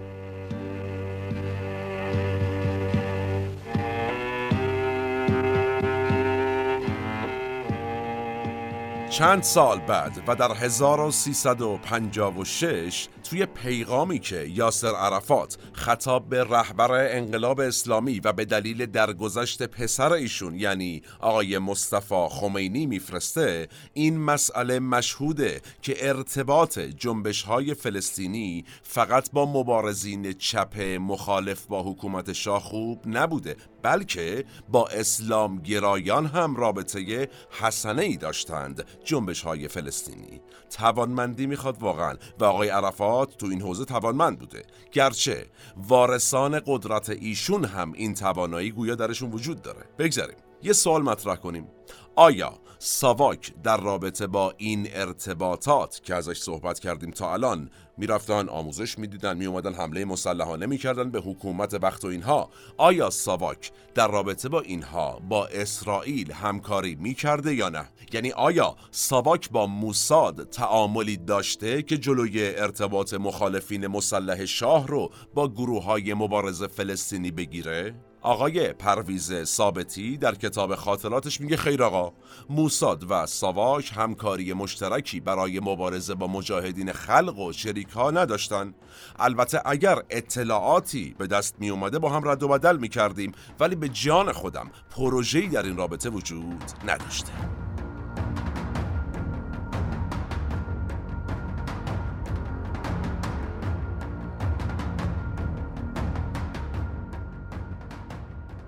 چند 9.17 9.43
سال 9.43 9.80
بعد 9.80 10.23
و 10.28 10.36
در 10.36 10.51
1356 10.51 13.08
توی 13.23 13.45
پیغامی 13.45 14.19
که 14.19 14.36
یاسر 14.36 14.95
عرفات 14.95 15.58
خطاب 15.73 16.30
به 16.30 16.43
رهبر 16.43 16.91
انقلاب 16.91 17.60
اسلامی 17.60 18.19
و 18.19 18.34
به 18.34 18.45
دلیل 18.45 18.86
درگذشت 18.86 19.63
پسر 19.63 20.13
ایشون 20.13 20.56
یعنی 20.56 21.01
آقای 21.19 21.58
مصطفی 21.58 22.28
خمینی 22.30 22.86
میفرسته 22.86 23.67
این 23.93 24.19
مسئله 24.19 24.80
مشهوده 24.80 25.62
که 25.82 26.10
ارتباط 26.10 26.80
جنبش 26.80 27.43
های 27.43 27.73
فلسطینی 27.73 28.65
فقط 28.84 29.32
با 29.32 29.45
مبارزین 29.45 30.34
چپ 30.34 30.97
مخالف 30.99 31.65
با 31.65 31.84
حکومت 31.84 32.34
شاه 32.34 32.62
خوب 32.62 33.01
نبوده. 33.06 33.56
بلکه 33.86 34.45
با 34.69 34.88
اسلام 34.88 35.60
گرایان 35.60 36.26
هم 36.26 36.56
رابطه 36.56 37.30
حسنه 37.50 38.02
ای 38.02 38.17
داشتند 38.17 38.86
جنبش 39.04 39.41
های 39.41 39.67
فلسطینی. 39.67 40.41
توانمندی 40.69 41.48
می‌خواد 41.48 41.82
واقعا. 41.82 42.17
و 42.39 42.43
آقای 42.43 42.69
عرفات 42.69 43.38
تو 43.38 43.45
این 43.45 43.62
حوزه 43.62 43.86
توانمند 43.86 44.39
بوده. 44.39 44.63
گرچه 44.91 45.45
وارثان 45.78 46.62
قدرت 46.65 47.10
ایشون 47.10 47.65
هم 47.65 47.93
این 47.93 48.13
توانایی 48.13 48.71
گویا 48.71 48.95
درشون 48.95 49.32
وجود 49.32 49.62
داره. 49.62 49.86
بگذاریم 50.00 50.38
یه 50.63 50.74
سوال 50.74 51.02
مطرح 51.02 51.36
کنیم. 51.36 51.67
آیا 52.15 52.54
ساواک 52.80 53.54
در 53.63 53.78
رابطه 53.78 54.28
با 54.28 54.54
این 54.58 54.88
ارتباطات 54.93 56.02
که 56.04 56.15
ازش 56.15 56.38
صحبت 56.38 56.80
کردیم 56.80 57.12
تا 57.12 57.34
الان 57.34 57.69
می‌رفتن 57.97 58.49
آموزش 58.49 58.99
می‌دیدن 58.99 59.38
میومدن 59.38 59.73
حمله 59.73 60.05
مسلحانه 60.05 60.65
می‌کردن 60.65 61.12
به 61.12 61.19
حکومت 61.19 61.73
وقت 61.73 62.05
و 62.05 62.08
اینها. 62.08 62.49
آیا 62.77 63.10
ساواک 63.10 63.71
در 63.95 64.08
رابطه 64.08 64.49
با 64.49 64.62
اینها 64.62 65.21
با 65.29 65.47
اسرائیل 65.47 66.31
همکاری 66.31 66.95
می‌کرده 66.95 67.55
یا 67.55 67.69
نه؟ 67.69 67.89
یعنی 68.13 68.31
آیا 68.31 68.75
ساواک 68.91 69.49
با 69.49 69.67
موساد 69.67 70.49
تعاملی 70.49 71.17
داشته 71.17 71.81
که 71.81 71.97
جلوی 71.97 72.55
ارتباط 72.55 73.13
مخالفین 73.13 73.88
مسلح 73.88 74.45
شاه 74.45 74.88
رو 74.88 75.12
با 75.34 75.47
گروه 75.47 75.84
های 75.84 76.13
مبارز 76.13 76.63
فلسطینی 76.63 77.31
بگیره؟ 77.31 77.95
آقای 78.25 78.73
پرویز 78.73 79.43
ثابتی 79.43 80.17
در 80.17 80.35
کتاب 80.35 80.75
خاطراتش 80.75 81.41
میگه 81.41 81.57
خیر 81.57 81.83
آقا 81.83 82.13
موساد 82.49 83.11
و 83.11 83.25
ساواک 83.25 83.91
همکاری 83.95 84.53
مشترکی 84.53 85.19
برای 85.19 85.59
مبارزه 85.59 86.15
با 86.15 86.27
مجاهدین 86.27 86.91
خلق 86.91 87.39
و 87.39 87.53
شریک 87.53 87.89
ها 87.89 88.11
نداشتن. 88.11 88.73
البته 89.19 89.61
اگر 89.65 90.01
اطلاعاتی 90.09 91.15
به 91.17 91.27
دست 91.27 91.55
می 91.59 91.69
اومده 91.69 91.99
با 91.99 92.09
هم 92.09 92.29
رد 92.29 92.43
و 92.43 92.47
بدل 92.47 92.77
می 92.77 92.89
کردیم 92.89 93.31
ولی 93.59 93.75
به 93.75 93.89
جان 93.89 94.31
خودم 94.31 94.71
پروژه‌ای 94.89 95.47
در 95.47 95.63
این 95.63 95.77
رابطه 95.77 96.09
وجود 96.09 96.63
نداشته. 96.85 97.64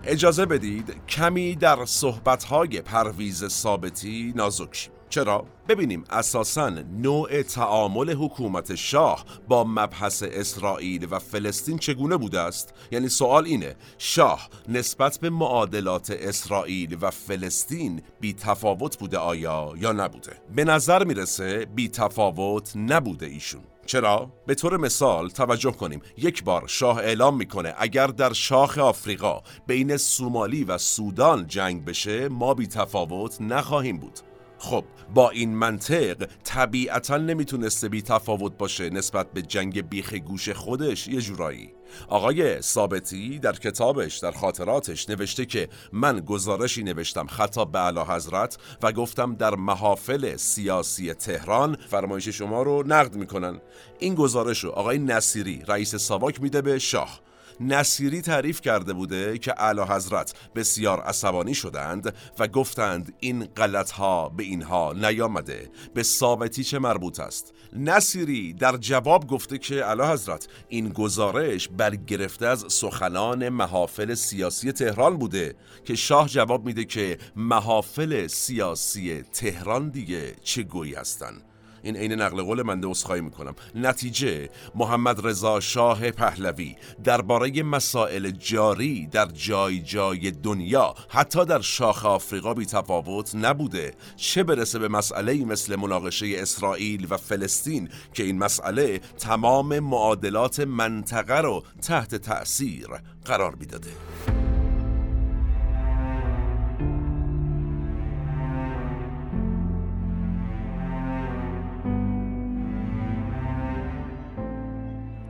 اجازه 0.10 0.46
بدید 0.46 0.96
کمی 1.08 1.56
در 1.56 1.86
صحبتهای 1.86 2.82
پرویز 2.82 3.48
ثابتی 3.48 4.34
نازک 4.36 4.90
چرا؟ 5.10 5.46
ببینیم 5.68 6.04
اساسا 6.10 6.70
نوع 6.70 7.42
تعامل 7.42 8.14
حکومت 8.14 8.76
شاه 8.76 9.26
با 9.48 9.64
مبحث 9.64 10.24
اسرائیل 10.24 11.08
و 11.12 11.20
فلسطین 11.20 11.78
چگونه 11.78 12.18
بوده 12.18 12.40
است؟ 12.40 12.74
یعنی 12.92 13.10
سوال 13.10 13.46
اینه 13.46 13.76
شاه 13.98 14.50
نسبت 14.68 15.20
به 15.20 15.30
معادلات 15.30 16.10
اسرائیل 16.10 16.98
و 17.02 17.12
فلسطین 17.12 18.02
بی 18.20 18.34
تفاوت 18.34 19.00
بوده 19.00 19.18
آیا 19.18 19.74
یا 19.78 19.92
نبوده؟ 19.92 20.32
به 20.56 20.64
نظر 20.64 21.04
می‌رسه 21.04 21.66
بی 21.66 21.90
تفاوت 21.90 22.74
نبوده 22.76 23.26
ایشون 23.26 23.62
چرا؟ 23.88 24.32
به 24.48 24.56
طور 24.56 24.78
مثال 24.78 25.30
توجه 25.30 25.72
کنیم 25.72 26.02
یک 26.18 26.44
بار 26.44 26.68
شاه 26.68 26.98
اعلام 26.98 27.38
می‌کنه 27.38 27.74
اگر 27.78 28.08
در 28.08 28.34
شاخ 28.34 28.78
آفریقا 28.78 29.42
بین 29.68 29.98
سومالی 29.98 30.64
و 30.64 30.78
سودان 30.78 31.48
جنگ 31.48 31.86
بشه 31.86 32.30
ما 32.30 32.54
بی 32.54 32.68
تفاوت 32.68 33.42
نخواهیم 33.42 33.98
بود 33.98 34.20
خب 34.58 34.86
با 35.14 35.30
این 35.30 35.56
منطق 35.56 36.28
طبیعتا 36.44 37.18
نمی‌تونسته 37.18 37.90
بی 37.90 38.02
تفاوت 38.02 38.58
باشه 38.58 38.90
نسبت 38.90 39.32
به 39.32 39.42
جنگ 39.42 39.90
بیخ 39.90 40.14
گوش 40.14 40.50
خودش 40.50 41.08
یه 41.08 41.22
جورایی 41.22 41.77
آقای 42.08 42.62
ثابتی 42.62 43.40
در 43.40 43.54
کتابش 43.54 44.18
در 44.18 44.32
خاطراتش 44.32 45.10
نوشته 45.10 45.46
که 45.46 45.70
من 45.92 46.20
گزارشی 46.20 46.84
نوشتم 46.84 47.28
خطاب 47.28 47.72
به 47.72 47.80
اعلی 47.80 48.00
حضرت 48.00 48.58
و 48.82 48.92
گفتم 48.92 49.36
در 49.36 49.56
محافل 49.56 50.36
سیاسی 50.36 51.14
تهران 51.14 51.78
فرمایش 51.90 52.28
شما 52.28 52.64
رو 52.64 52.84
نقد 52.88 53.16
می‌کنن. 53.16 53.62
این 54.00 54.16
گزارش 54.16 54.64
رو 54.64 54.70
آقای 54.70 55.00
نصیری 55.00 55.64
رئیس 55.68 55.96
ساواک 55.96 56.42
میده 56.42 56.62
به 56.62 56.80
شاه. 56.80 57.27
نصیری 57.60 58.22
تعریف 58.22 58.62
کرده 58.62 58.94
بوده 58.94 59.38
که 59.38 59.54
اعلی 59.58 59.82
حضرت 59.82 60.34
بسیار 60.56 61.02
عصبانی 61.02 61.54
شدند 61.54 62.14
و 62.40 62.48
گفتند 62.48 63.14
این 63.20 63.46
غلط 63.46 63.92
ها 63.92 64.30
به 64.30 64.44
اینها 64.44 64.94
نیامده 64.94 65.70
به 65.94 66.04
ثابتی 66.04 66.64
چه 66.64 66.80
مربوط 66.80 67.20
است؟ 67.20 67.54
نصیری 67.74 68.54
در 68.54 68.78
جواب 68.78 69.28
گفته 69.28 69.58
که 69.58 69.86
اعلی 69.86 70.04
حضرت 70.04 70.48
این 70.70 70.90
گزارش 70.90 71.68
برگرفته 71.68 72.46
از 72.46 72.66
سخنان 72.70 73.50
محافل 73.50 74.14
سیاسی 74.14 74.72
تهران 74.72 75.18
بوده 75.18 75.56
که 75.86 75.96
شاه 75.96 76.28
جواب 76.30 76.66
میده 76.66 76.86
که 76.86 77.18
محافل 77.36 78.28
سیاسی 78.28 79.22
تهران 79.22 79.90
دیگه 79.90 80.36
چه 80.44 80.64
گویی 80.64 80.96
هستند. 80.96 81.47
این 81.88 81.96
عین 81.96 82.12
نقل 82.12 82.42
قول 82.42 82.62
من 82.62 82.84
عذرخواهی 82.84 83.22
می‌کنم. 83.22 83.56
نتیجه 83.76 84.50
محمد 84.76 85.28
رضا 85.28 85.60
شاه 85.60 86.12
پهلوی 86.12 86.76
درباره 87.04 87.64
مسائل 87.64 88.32
جاری 88.32 89.08
در 89.08 89.26
جای 89.26 89.80
جای 89.80 90.32
دنیا 90.32 90.96
حتی 91.10 91.46
در 91.46 91.62
شاخ 91.62 92.06
آفریقا 92.06 92.54
بی 92.54 92.66
تفاوت 92.66 93.36
نبوده. 93.36 93.94
چه 94.16 94.44
برسه 94.44 94.80
به 94.80 94.88
مسئله 94.88 95.46
مثل 95.46 95.76
مناقشه 95.76 96.28
اسرائیل 96.38 97.08
و 97.10 97.18
فلسطین 97.18 97.90
که 98.14 98.24
این 98.24 98.38
مسئله 98.38 99.00
تمام 99.00 99.80
معادلات 99.80 100.60
منطقه 100.60 101.38
رو 101.38 101.64
تحت 101.82 102.16
تأثیر 102.16 102.88
قرار 103.26 103.56
می‌داده؟ 103.56 103.92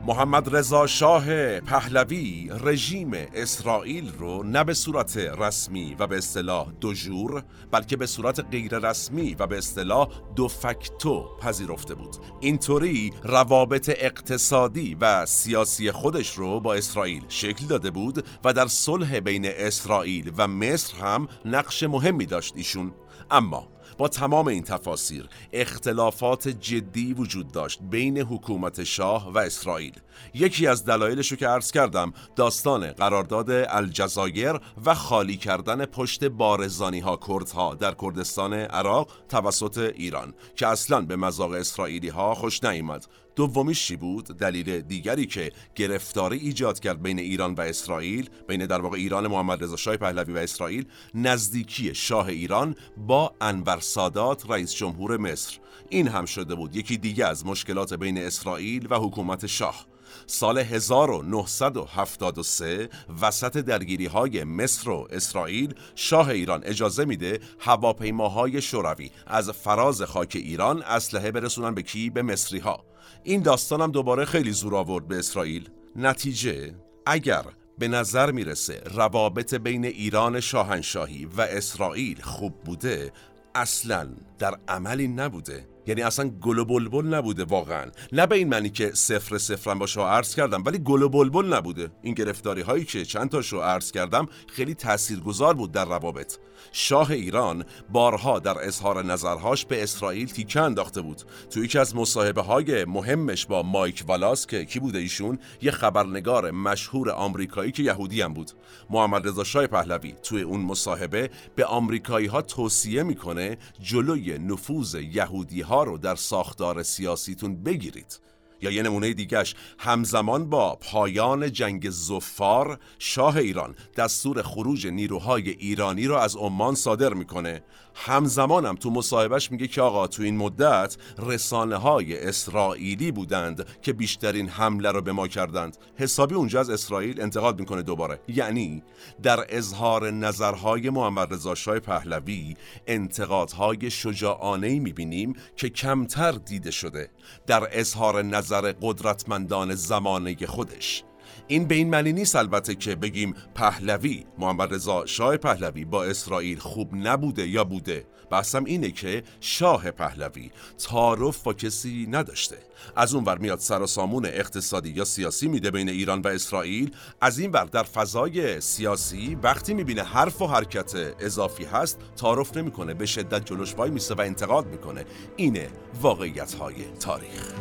محمد 0.08 0.56
رضا 0.56 0.86
شاه 0.86 1.60
پهلوی 1.60 2.50
رژیم 2.64 3.10
اسرائیل 3.34 4.12
رو 4.18 4.42
نه 4.42 4.64
به 4.64 4.74
صورت 4.74 5.16
رسمی 5.16 5.96
و 5.98 6.06
به 6.06 6.16
اصطلاح 6.16 6.72
دو 6.80 6.94
جور 6.94 7.42
بلکه 7.70 7.96
به 7.96 8.06
صورت 8.06 8.40
غیر 8.50 8.78
رسمی 8.78 9.36
و 9.38 9.46
به 9.46 9.58
اصطلاح 9.58 10.08
دو 10.36 10.48
فکتو 10.48 11.36
پذیرفته 11.40 11.94
بود. 11.94 12.16
اینطوری 12.40 13.12
روابط 13.22 13.90
اقتصادی 13.98 14.96
و 15.00 15.26
سیاسی 15.26 15.92
خودش 15.92 16.34
رو 16.34 16.60
با 16.60 16.74
اسرائیل 16.74 17.24
شکل 17.28 17.66
داده 17.66 17.90
بود 17.90 18.26
و 18.44 18.52
در 18.52 18.66
صلح 18.66 19.20
بین 19.20 19.46
اسرائیل 19.46 20.32
و 20.38 20.48
مصر 20.48 20.96
هم 20.96 21.28
نقش 21.44 21.82
مهمی 21.82 22.26
داشت 22.26 22.54
ایشون. 22.56 22.92
اما 23.30 23.68
با 23.98 24.08
تمام 24.08 24.48
این 24.48 24.62
تفاسیر 24.62 25.28
اختلافات 25.52 26.48
جدی 26.48 27.14
وجود 27.14 27.52
داشت 27.52 27.80
بین 27.90 28.18
حکومت 28.18 28.84
شاه 28.84 29.32
و 29.32 29.38
اسرائیل. 29.38 29.92
یکی 30.34 30.66
از 30.66 30.84
دلایلش 30.84 31.32
که 31.32 31.48
عرض 31.48 31.70
کردم 31.70 32.12
داستان 32.36 32.92
قرارداد 32.92 33.50
الجزایر 33.50 34.60
و 34.84 34.94
خالی 34.94 35.36
کردن 35.36 35.86
پشت 35.86 36.24
بارزانی 36.24 37.00
ها 37.00 37.18
کردها 37.28 37.74
در 37.74 37.94
کردستان 38.02 38.54
عراق 38.54 39.08
توسط 39.28 39.78
ایران 39.78 40.34
که 40.56 40.66
اصلا 40.66 41.00
به 41.00 41.16
مذاق 41.16 41.52
اسرائیلی 41.52 42.08
ها 42.08 42.34
خوش 42.34 42.64
نیامد. 42.64 43.06
دومیش 43.38 43.86
چی 43.86 43.96
بود؟ 43.96 44.24
دلیل 44.24 44.80
دیگری 44.80 45.26
که 45.26 45.52
گرفتاری 45.74 46.38
ایجاد 46.38 46.80
کرد 46.80 47.02
بین 47.02 47.18
ایران 47.18 47.54
و 47.54 47.60
اسرائیل 47.60 48.30
بین 48.48 48.66
در 48.66 48.80
واقع 48.80 48.96
ایران 48.96 49.26
محمد 49.26 49.64
رضا 49.64 49.76
شاه 49.76 49.96
پهلوی 49.96 50.34
و 50.34 50.36
اسرائیل 50.38 50.86
نزدیکی 51.14 51.94
شاه 51.94 52.26
ایران 52.26 52.74
با 52.96 53.34
انور 53.40 53.80
سادات 53.80 54.50
رئیس 54.50 54.74
جمهور 54.74 55.16
مصر. 55.16 55.58
این 55.88 56.08
هم 56.08 56.24
شده 56.24 56.54
بود. 56.54 56.76
یکی 56.76 56.96
دیگه 56.96 57.26
از 57.26 57.46
مشکلات 57.46 57.94
بین 57.94 58.18
اسرائیل 58.18 58.86
و 58.90 58.94
حکومت 58.94 59.46
شاه. 59.46 59.86
سال 60.30 60.58
1973 60.58 62.88
وسط 63.22 63.56
درگیری 63.56 64.06
های 64.06 64.44
مصر 64.44 64.90
و 64.90 65.08
اسرائیل 65.10 65.74
شاه 65.94 66.28
ایران 66.28 66.62
اجازه 66.64 67.04
میده 67.04 67.40
هواپیماهای 67.58 68.62
شوروی 68.62 69.10
از 69.26 69.50
فراز 69.50 70.02
خاک 70.02 70.36
ایران 70.36 70.82
اسلحه 70.82 71.30
برسونن 71.30 71.74
به 71.74 71.82
کی؟ 71.82 72.10
به 72.10 72.22
مصری 72.22 72.58
ها 72.58 72.84
این 73.24 73.42
داستان 73.42 73.80
هم 73.80 73.90
دوباره 73.90 74.24
خیلی 74.24 74.52
زور 74.52 74.76
آورد 74.76 75.08
به 75.08 75.18
اسرائیل. 75.18 75.68
نتیجه 75.96 76.74
اگر 77.06 77.44
به 77.78 77.88
نظر 77.88 78.30
می‌رسه 78.30 78.82
روابط 78.94 79.54
بین 79.54 79.84
ایران 79.84 80.40
شاهنشاهی 80.40 81.24
و 81.24 81.40
اسرائیل 81.40 82.22
خوب 82.22 82.54
بوده 82.64 83.12
اصلا 83.54 84.08
در 84.38 84.54
عملی 84.68 85.08
نبوده. 85.08 85.77
یعنی 85.88 86.02
اصلا 86.02 86.28
گل 86.28 86.58
و 86.58 86.64
بلبل 86.64 87.06
نبوده 87.06 87.44
واقعا. 87.44 87.86
نه 88.12 88.26
به 88.26 88.36
این 88.36 88.48
معنی 88.48 88.70
که 88.70 88.90
صفر 88.94 89.38
صفرم 89.38 89.78
باشه 89.78 90.00
عرض 90.00 90.34
کردم 90.34 90.62
ولی 90.66 90.78
گل 90.78 91.02
و 91.02 91.08
بلبل 91.08 91.54
نبوده. 91.54 91.90
این 92.02 92.14
گرفتاری 92.14 92.62
هایی 92.62 92.84
که 92.84 93.04
چند 93.04 93.30
تاشو 93.30 93.60
عرض 93.60 93.92
کردم 93.92 94.28
خیلی 94.48 94.74
تاثیرگذار 94.74 95.54
بود 95.54 95.72
در 95.72 95.84
روابط. 95.84 96.38
شاه 96.72 97.10
ایران 97.10 97.64
بارها 97.92 98.38
در 98.38 98.66
اظهار 98.66 99.04
نظرهاش 99.04 99.64
به 99.64 99.82
اسرائیل 99.82 100.28
تیکه 100.28 100.60
انداخته 100.60 101.00
بود. 101.00 101.22
توی 101.50 101.64
یکی 101.64 101.78
از 101.78 101.96
مصاحبه 101.96 102.42
های 102.42 102.84
مهمش 102.84 103.46
با 103.46 103.62
مایک 103.62 104.04
والاس 104.06 104.46
که 104.46 104.64
کی 104.64 104.80
بوده 104.80 104.98
ایشون 104.98 105.38
یه 105.62 105.70
خبرنگار 105.70 106.50
مشهور 106.50 107.10
آمریکایی 107.10 107.72
که 107.72 107.82
یهودی 107.82 108.22
هم 108.22 108.34
بود. 108.34 108.50
محمد 108.90 109.28
رضا 109.28 109.44
شاه 109.44 109.66
پهلوی 109.66 110.14
توی 110.22 110.42
اون 110.42 110.60
مصاحبه 110.60 111.30
به 111.56 111.64
آمریکایی 111.64 112.26
ها 112.26 112.42
توصیه 112.42 113.02
می‌کنه 113.02 113.58
جلوی 113.80 114.38
نفوذ 114.38 114.94
یهودی 114.94 115.60
ها 115.60 115.77
رو 115.84 115.98
در 115.98 116.14
ساختار 116.14 116.82
سیاسیتون 116.82 117.62
بگیرید. 117.62 118.20
یا 118.62 118.70
یه 118.70 118.82
نمونه 118.82 119.12
دیگهش 119.12 119.54
همزمان 119.78 120.50
با 120.50 120.76
پایان 120.76 121.52
جنگ 121.52 121.90
زفار 121.90 122.78
شاه 122.98 123.36
ایران 123.36 123.74
دستور 123.96 124.42
خروج 124.42 124.86
نیروهای 124.86 125.50
ایرانی 125.50 126.06
را 126.06 126.22
از 126.22 126.36
عمان 126.36 126.74
صادر 126.74 127.14
می‌کنه. 127.14 127.62
همزمان 128.04 128.66
هم 128.66 128.74
تو 128.74 128.90
مصاحبهش 128.90 129.50
میگه 129.50 129.66
که 129.68 129.82
آقا 129.82 130.06
تو 130.06 130.22
این 130.22 130.36
مدت 130.36 130.96
رسانه 131.18 131.76
های 131.76 132.28
اسرائیلی 132.28 133.12
بودند 133.12 133.66
که 133.82 133.92
بیشترین 133.92 134.48
حمله 134.48 134.92
رو 134.92 135.02
به 135.02 135.12
ما 135.12 135.28
کردند. 135.28 135.76
حسابی 135.96 136.34
اونجا 136.34 136.60
از 136.60 136.70
اسرائیل 136.70 137.20
انتقاد 137.20 137.60
می‌کنه 137.60 137.82
دوباره. 137.82 138.20
یعنی 138.28 138.82
در 139.22 139.46
اظهار 139.48 140.10
نظرهای 140.10 140.90
محمد 140.90 141.34
رضا 141.34 141.54
شاه 141.54 141.78
پهلوی 141.78 142.56
انتقادهای 142.86 143.90
شجاعانه 143.90 144.78
می‌بینیم 144.78 145.32
که 145.56 145.68
کمتر 145.68 146.32
دیده 146.32 146.70
شده 146.70 147.10
در 147.46 147.68
اظهار 147.72 148.22
نظر 148.22 148.72
قدرتمندان 148.82 149.74
زمانه 149.74 150.46
خودش. 150.46 151.04
این 151.48 151.64
به 151.64 151.74
این 151.74 151.90
معنی 151.90 152.12
نیست 152.12 152.36
البته 152.36 152.74
که 152.74 152.94
بگیم 152.94 153.34
پهلوی 153.54 154.24
محمد 154.38 154.74
رضا 154.74 155.06
شاه 155.06 155.36
پهلوی 155.36 155.84
با 155.84 156.04
اسرائیل 156.04 156.58
خوب 156.58 156.94
نبوده 156.94 157.48
یا 157.48 157.64
بوده. 157.64 158.06
بحثم 158.30 158.64
اینه 158.64 158.90
که 158.90 159.22
شاه 159.40 159.90
پهلوی 159.90 160.50
تعارف 160.88 161.42
با 161.42 161.52
کسی 161.52 162.06
نداشته. 162.10 162.58
از 162.96 163.14
اون 163.14 163.24
ور 163.24 163.38
میاد 163.38 163.58
سر 163.58 163.82
و 163.82 163.86
سامون 163.86 164.26
اقتصادی 164.26 164.90
یا 164.90 165.04
سیاسی 165.04 165.48
میده 165.48 165.70
بین 165.70 165.88
ایران 165.88 166.20
و 166.20 166.28
اسرائیل. 166.28 166.94
از 167.20 167.38
این 167.38 167.50
ور 167.50 167.64
در 167.64 167.82
فضای 167.82 168.60
سیاسی 168.60 169.38
وقتی 169.42 169.74
می‌بینه 169.74 170.02
حرف 170.02 170.42
و 170.42 170.46
حرکت 170.46 170.92
اضافی 171.20 171.64
هست 171.64 171.98
تعارف 172.16 172.56
نمی‌کنه. 172.56 172.94
به 172.94 173.06
شدت 173.06 173.44
جلوش 173.44 173.74
وای 173.74 173.90
میسه 173.90 174.14
و 174.14 174.20
انتقاد 174.20 174.66
می‌کنه. 174.66 175.04
اینه 175.36 175.68
واقعیت 176.02 176.54
های 176.54 176.74
تاریخ. 177.00 177.52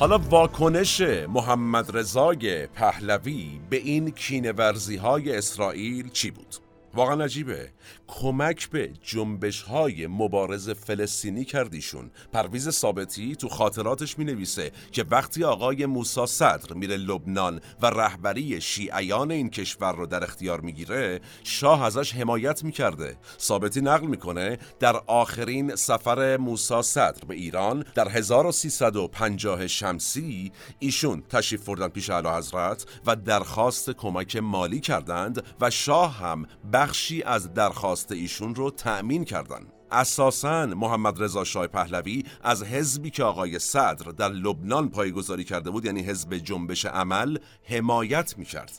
حالا 0.00 0.18
واکنش 0.18 1.00
محمد 1.28 1.96
رضای 1.96 2.66
پهلوی 2.66 3.60
به 3.70 3.76
این 3.76 4.10
کینورزی 4.10 4.96
های 4.96 5.36
اسرائیل 5.36 6.08
چی 6.08 6.30
بود؟ 6.30 6.56
واقعا 6.94 7.24
عجیبه. 7.24 7.72
کمک 8.06 8.70
به 8.70 8.92
جنبش 9.02 9.62
های 9.62 10.06
مبارز 10.06 10.70
فلسطینی 10.70 11.44
کردیشون 11.44 12.10
پرویز 12.32 12.68
ثابتی 12.68 13.36
تو 13.36 13.48
خاطراتش 13.48 14.18
می 14.18 14.24
نویسه 14.24 14.72
که 14.92 15.04
وقتی 15.10 15.44
آقای 15.44 15.86
موسا 15.86 16.26
صدر 16.26 16.74
میره 16.74 16.96
لبنان 16.96 17.60
و 17.82 17.86
رهبری 17.86 18.60
شیعیان 18.60 19.30
این 19.30 19.50
کشور 19.50 19.92
رو 19.92 20.06
در 20.06 20.24
اختیار 20.24 20.60
می‌گیره 20.60 21.20
شاه 21.44 21.84
ازش 21.84 22.14
حمایت 22.14 22.64
می‌کرده. 22.64 23.16
ثابتی 23.40 23.80
نقل 23.80 24.06
می‌کنه 24.06 24.58
در 24.80 24.96
آخرین 25.06 25.76
سفر 25.76 26.36
موسا 26.36 26.82
صدر 26.82 27.24
به 27.28 27.34
ایران 27.34 27.84
در 27.94 28.08
1350 28.08 29.66
شمسی 29.66 30.52
ایشون 30.78 31.22
تشریف 31.28 31.64
بردن 31.64 31.88
پیش 31.88 32.10
اعلی 32.10 32.28
حضرت 32.28 32.86
و 33.06 33.16
درخواست 33.16 33.90
کمک 33.90 34.36
مالی 34.36 34.80
کردند 34.80 35.42
و 35.60 35.70
شاه 35.70 36.18
هم 36.18 36.46
بخشی 36.80 37.22
از 37.22 37.54
درخواست 37.54 38.12
ایشون 38.12 38.54
رو 38.54 38.70
تأمین 38.70 39.24
کردند. 39.24 39.72
اساسا 39.92 40.66
محمد 40.66 41.22
رضا 41.22 41.44
شاه 41.44 41.66
پهلوی 41.66 42.24
از 42.42 42.62
حزبی 42.62 43.10
که 43.10 43.24
آقای 43.24 43.58
صدر 43.58 44.10
در 44.10 44.28
لبنان 44.28 44.88
پایگذاری 44.88 45.44
کرده 45.44 45.70
بود 45.70 45.84
یعنی 45.84 46.00
حزب 46.00 46.34
جنبش 46.34 46.86
عمل 46.86 47.38
حمایت 47.64 48.38
می‌کرد. 48.38 48.72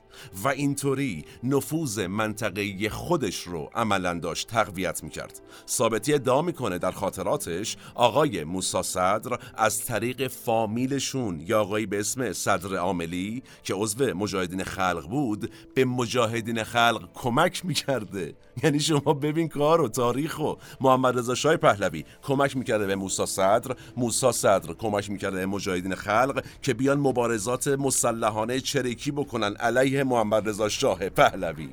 و 0.44 0.48
اینطوری 0.48 1.26
نفوذ 1.44 2.00
منطقه 2.00 2.90
خودش 2.90 3.44
رو 3.44 3.70
عملا 3.76 4.20
داشت 4.20 4.48
تقویت 4.48 5.04
می‌کرد. 5.04 5.42
ثابتی 5.68 6.14
ادعا 6.14 6.42
می‌کنه 6.42 6.78
در 6.78 6.92
خاطراتش 6.92 7.78
آقای 7.96 8.44
موسا 8.44 8.84
صدر 8.84 9.40
از 9.56 9.86
طریق 9.86 10.28
فامیلشون 10.28 11.40
یا 11.40 11.62
آقایی 11.62 11.86
به 11.86 12.00
اسم 12.00 12.34
صدر 12.34 12.76
عاملی 12.76 13.44
که 13.64 13.74
عضو 13.74 14.14
مجاهدین 14.14 14.64
خلق 14.64 15.08
بود 15.10 15.52
به 15.76 15.86
مجاهدین 15.86 16.64
خلق 16.64 17.10
کمک 17.14 17.66
می‌کرده. 17.66 18.36
یعنی 18.64 18.80
شما 18.80 19.14
ببین 19.14 19.48
کار 19.48 19.82
و 19.82 19.88
تاریخ 19.88 20.40
و 20.40 20.54
محمد 20.82 21.01
رضا 21.10 21.36
شاه 21.36 21.58
پهلوی. 21.58 22.06
کمک 22.24 22.58
می‌کرده 22.58 22.86
به 22.86 22.96
موسی 22.96 23.26
صدر. 23.26 23.76
موسی 23.98 24.32
صدر 24.32 24.74
کمک 24.74 25.10
می‌کرده 25.10 25.38
به 25.38 25.46
مجاهدین 25.46 25.96
خلق 25.96 26.44
که 26.62 26.74
بیان 26.74 27.00
مبارزات 27.00 27.68
مسلحانه 27.68 28.60
چریکی 28.60 29.12
بکنن 29.12 29.56
علیه 29.56 30.04
محمد 30.04 30.50
رضا 30.50 30.70
شاه 30.70 31.10
پهلوی. 31.10 31.70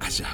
عجب. 0.00 0.26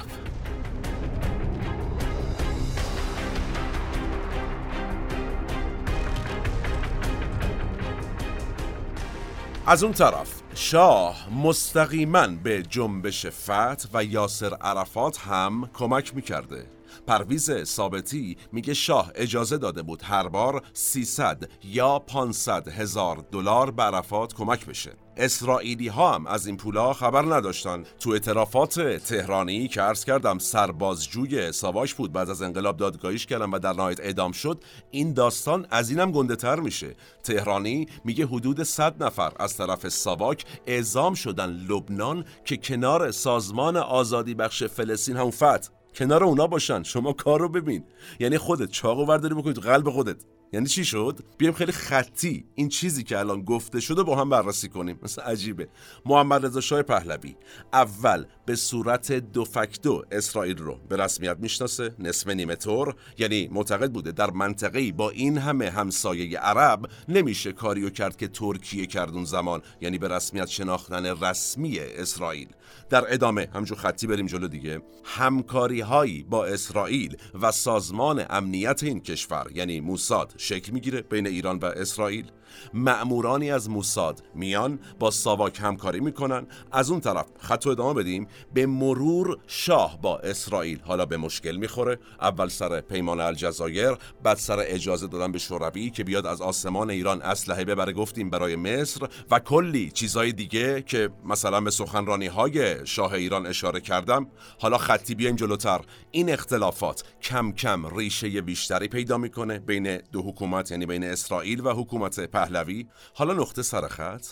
از 9.69 9.83
اون 9.83 9.93
طرف 9.93 10.41
شاه 10.55 11.29
مستقیما 11.43 12.27
به 12.27 12.63
جنبش 12.63 13.25
فتح 13.25 13.89
و 13.93 14.03
یاسر 14.03 14.53
عرفات 14.53 15.17
هم 15.17 15.69
کمک 15.73 16.15
می‌کرده. 16.15 16.76
پرویز 17.07 17.63
ثابتی 17.63 18.37
میگه 18.51 18.73
شاه 18.73 19.11
اجازه 19.15 19.57
داده 19.57 19.81
بود 19.81 20.01
هر 20.03 20.27
بار 20.27 20.61
300 20.73 21.49
یا 21.63 21.99
500 21.99 22.67
هزار 22.67 23.25
دلار 23.31 23.71
به 23.71 23.83
عرفات 23.83 24.33
کمک 24.33 24.65
بشه. 24.65 24.91
اسرائیلی 25.17 25.87
ها 25.87 26.15
هم 26.15 26.27
از 26.27 26.47
این 26.47 26.57
پولا 26.57 26.93
خبر 26.93 27.21
نداشتن. 27.21 27.83
تو 27.99 28.09
اعترافات 28.09 28.79
تهرانی 28.97 29.67
که 29.67 29.81
عرض 29.81 30.05
کردم 30.05 30.39
سربازجوی 30.39 31.51
ساواش 31.51 31.93
بود 31.93 32.11
بعد 32.11 32.29
از 32.29 32.41
انقلاب 32.41 32.77
دادگاهیش 32.77 33.25
کردن 33.25 33.49
و 33.49 33.59
در 33.59 33.73
نهایت 33.73 33.99
اعدام 33.99 34.31
شد 34.31 34.63
این 34.91 35.13
داستان 35.13 35.67
از 35.71 35.89
اینم 35.89 36.11
گنده 36.11 36.35
تر 36.35 36.59
میشه. 36.59 36.95
تهرانی 37.23 37.87
میگه 38.03 38.25
حدود 38.25 38.63
100 38.63 39.03
نفر 39.03 39.31
از 39.39 39.57
طرف 39.57 39.89
ساواک 39.89 40.45
اعزام 40.67 41.13
شدن 41.13 41.49
لبنان 41.49 42.25
که 42.45 42.57
کنار 42.57 43.11
سازمان 43.11 43.77
آزادی 43.77 44.33
بخش 44.33 44.63
فلسطین 44.63 45.17
هم 45.17 45.31
فتح 45.31 45.76
کنار 45.97 46.23
اونا 46.23 46.47
باشن. 46.47 46.83
شما 46.83 47.13
کار 47.13 47.39
رو 47.39 47.49
ببین. 47.49 47.83
یعنی 48.19 48.37
خودت 48.37 48.71
چاقو 48.71 49.05
ورداری 49.05 49.35
بکنی 49.35 49.53
تو 49.53 49.61
قلب 49.61 49.89
خودت. 49.89 50.17
یعنی 50.53 50.67
چی 50.67 50.85
شد؟ 50.85 51.19
بیایم 51.37 51.53
خیلی 51.53 51.71
خطی 51.71 52.45
این 52.55 52.69
چیزی 52.69 53.03
که 53.03 53.19
الان 53.19 53.41
گفته 53.41 53.79
شده 53.79 54.03
با 54.03 54.15
هم 54.15 54.29
بررسی 54.29 54.69
کنیم. 54.69 54.99
مثل 55.03 55.21
عجیبه. 55.21 55.67
محمد 56.05 56.45
رضا 56.45 56.61
شاه 56.61 56.81
پهلوی. 56.81 57.35
اول 57.73 58.25
به 58.45 58.55
صورت 58.55 59.11
دو 59.11 59.45
فکتو 59.45 60.03
اسرائیل 60.11 60.57
رو 60.57 60.79
به 60.89 60.97
رسمیت 60.97 61.37
می‌شناسه. 61.39 61.95
نصف 61.99 62.27
نیمه 62.27 62.55
طور. 62.55 62.95
یعنی 63.17 63.49
معتقد 63.51 63.91
بوده 63.91 64.11
در 64.11 64.31
منطقه‌ای 64.31 64.91
با 64.91 65.09
این 65.09 65.37
همه 65.37 65.69
همسایه 65.69 66.39
عرب 66.39 66.89
نمیشه 67.09 67.51
کاریو 67.51 67.89
کرد 67.89 68.17
که 68.17 68.27
ترکیه 68.27 68.85
کرد 68.85 69.13
اون 69.13 69.25
زمان. 69.25 69.61
یعنی 69.81 69.97
به 69.97 70.07
رسمیت 70.07 70.47
شناختن 70.47 71.05
رسمی 71.05 71.79
اسرائیل. 71.79 72.49
در 72.89 73.13
ادامه 73.13 73.49
همجور 73.53 73.77
خطی 73.77 74.07
بریم 74.07 74.25
جلو 74.25 74.47
دیگه. 74.47 74.81
همکاری 75.03 75.81
هایی 75.81 76.23
با 76.23 76.45
اسرائیل 76.45 77.17
و 77.41 77.51
سازمان 77.51 78.25
امنیت 78.29 78.83
این 78.83 78.99
کشور 78.99 79.47
یعنی 79.55 79.79
موساد 79.79 80.33
شکل 80.37 80.71
می‌گیره 80.71 81.01
بین 81.01 81.27
ایران 81.27 81.59
و 81.59 81.65
اسرائیل. 81.65 82.31
معمورانی 82.73 83.51
از 83.51 83.69
موساد 83.69 84.23
میان 84.35 84.79
با 84.99 85.11
ساواک 85.11 85.59
همکاری 85.61 85.99
می‌کنن. 85.99 86.47
از 86.71 86.91
اون 86.91 86.99
طرف 86.99 87.25
خط 87.39 87.67
ادامه 87.67 87.93
بدیم. 87.93 88.27
به 88.53 88.65
مرور 88.65 89.37
شاه 89.47 90.01
با 90.01 90.17
اسرائیل. 90.17 90.79
حالا 90.79 91.05
به 91.05 91.17
مشکل 91.17 91.55
می‌خوره. 91.55 91.99
اول 92.21 92.47
سر 92.47 92.81
پیمان 92.81 93.19
الجزایر 93.19 93.91
بعد 94.23 94.37
سر 94.37 94.57
اجازه 94.59 95.07
دادن 95.07 95.31
به 95.31 95.39
شوروی 95.39 95.89
که 95.89 96.03
بیاد 96.03 96.25
از 96.25 96.41
آسمان 96.41 96.89
ایران 96.89 97.21
اسلحه 97.21 97.65
ببره. 97.65 97.93
گفتیم 97.93 98.29
برای 98.29 98.55
مصر 98.55 99.07
و 99.31 99.39
کلی 99.39 99.91
چیزای 99.91 100.31
دیگه 100.31 100.81
که 100.81 101.09
مثلا 101.25 101.61
به 101.61 101.71
سخنرانی 101.71 102.27
های 102.27 102.85
شاه 102.85 103.13
ایران 103.13 103.45
اشاره 103.45 103.81
کردم. 103.81 104.27
حالا 104.59 104.77
خطی 104.77 105.15
بیایم 105.15 105.35
جلوتر. 105.35 105.81
این 106.11 106.29
اختلافات 106.29 107.03
کم 107.21 107.51
کم 107.51 107.97
ریشه 107.97 108.41
بیشتری 108.41 108.87
پیدا 108.87 109.17
می‌کنه 109.17 109.59
بین 109.59 109.97
دو 110.11 110.21
حکومت 110.21 110.71
یعنی 110.71 110.85
بین 110.85 111.03
اسرائیل 111.03 111.65
و 111.65 111.73
حکومت 111.73 112.25
پهلوی 112.37 112.87
حالا 113.13 113.33
نقطه 113.33 113.61
سرخط 113.61 114.25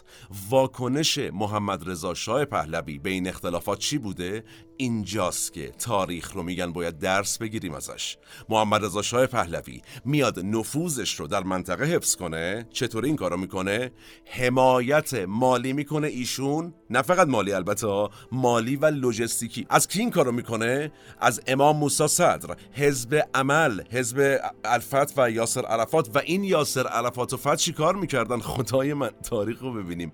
واکنش 0.50 1.18
محمد 1.18 1.90
رضا 1.90 2.14
شاه 2.14 2.46
پهلوی 2.46 3.00
به 3.00 3.10
این 3.10 3.28
اختلافات 3.28 3.80
چی 3.80 3.98
بوده؟ 3.98 4.44
اینجاست 4.78 5.54
که 5.54 5.70
تاریخ 5.70 6.32
رو 6.32 6.44
میگن 6.44 6.74
باید 6.74 7.00
درس 7.00 7.38
بگیریم 7.38 7.74
ازش. 7.74 8.18
محمد 8.50 8.86
رضا 8.86 9.02
شاه 9.02 9.26
پهلوی 9.26 9.82
میاد 10.06 10.40
نفوذش 10.40 11.20
رو 11.20 11.28
در 11.28 11.44
منطقه 11.44 11.86
حفظ 11.86 12.16
کنه. 12.16 12.68
چطور 12.72 13.06
این 13.06 13.16
کارو 13.16 13.38
می‌کنه؟ 13.38 13.92
حمایت 14.26 15.14
مالی 15.14 15.74
می‌کنه 15.74 16.08
ایشون. 16.08 16.74
نه 16.90 17.02
فقط 17.02 17.28
مالی 17.28 17.54
البته 17.54 18.08
مالی 18.32 18.76
و 18.76 18.86
لوجستیکی. 18.86 19.66
از 19.70 19.88
کی 19.88 20.00
این 20.00 20.12
کارو 20.12 20.32
می‌کنه؟ 20.32 20.92
از 21.20 21.42
امام 21.48 21.78
موسی 21.78 22.08
صدر 22.08 22.56
حزب 22.72 23.28
عمل 23.34 23.82
حزب 23.92 24.40
الفت 24.66 25.20
و 25.20 25.32
یاسر 25.32 25.66
عرفات. 25.66 26.16
و 26.16 26.20
این 26.26 26.44
یاسر 26.44 26.88
عرفات 26.88 27.34
و 27.34 27.38
فت 27.38 27.72
کار 27.72 27.96
می‌کردن؟ 27.96 28.40
خدای 28.40 28.94
من 28.94 29.10
تاریخ 29.10 29.62
رو 29.62 29.74
ببینیم. 29.74 30.14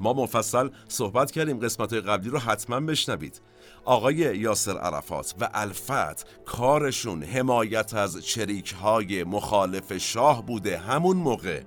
ما 0.00 0.12
مفصل 0.12 0.68
صحبت 0.88 1.30
کردیم. 1.30 1.58
قسمت 1.58 1.92
قبلی 1.92 2.30
رو 2.30 2.38
حتما 2.38 2.80
بشنوید. 2.80 3.40
آقای 3.86 4.14
یاسر 4.14 4.78
عرفات 4.78 5.34
و 5.40 5.50
الفت 5.54 6.44
کارشون 6.44 7.22
حمایت 7.22 7.94
از 7.94 8.26
چریک 8.26 8.72
های 8.72 9.24
مخالف 9.24 9.96
شاه 9.98 10.46
بوده 10.46 10.78
همون 10.78 11.16
موقع. 11.16 11.60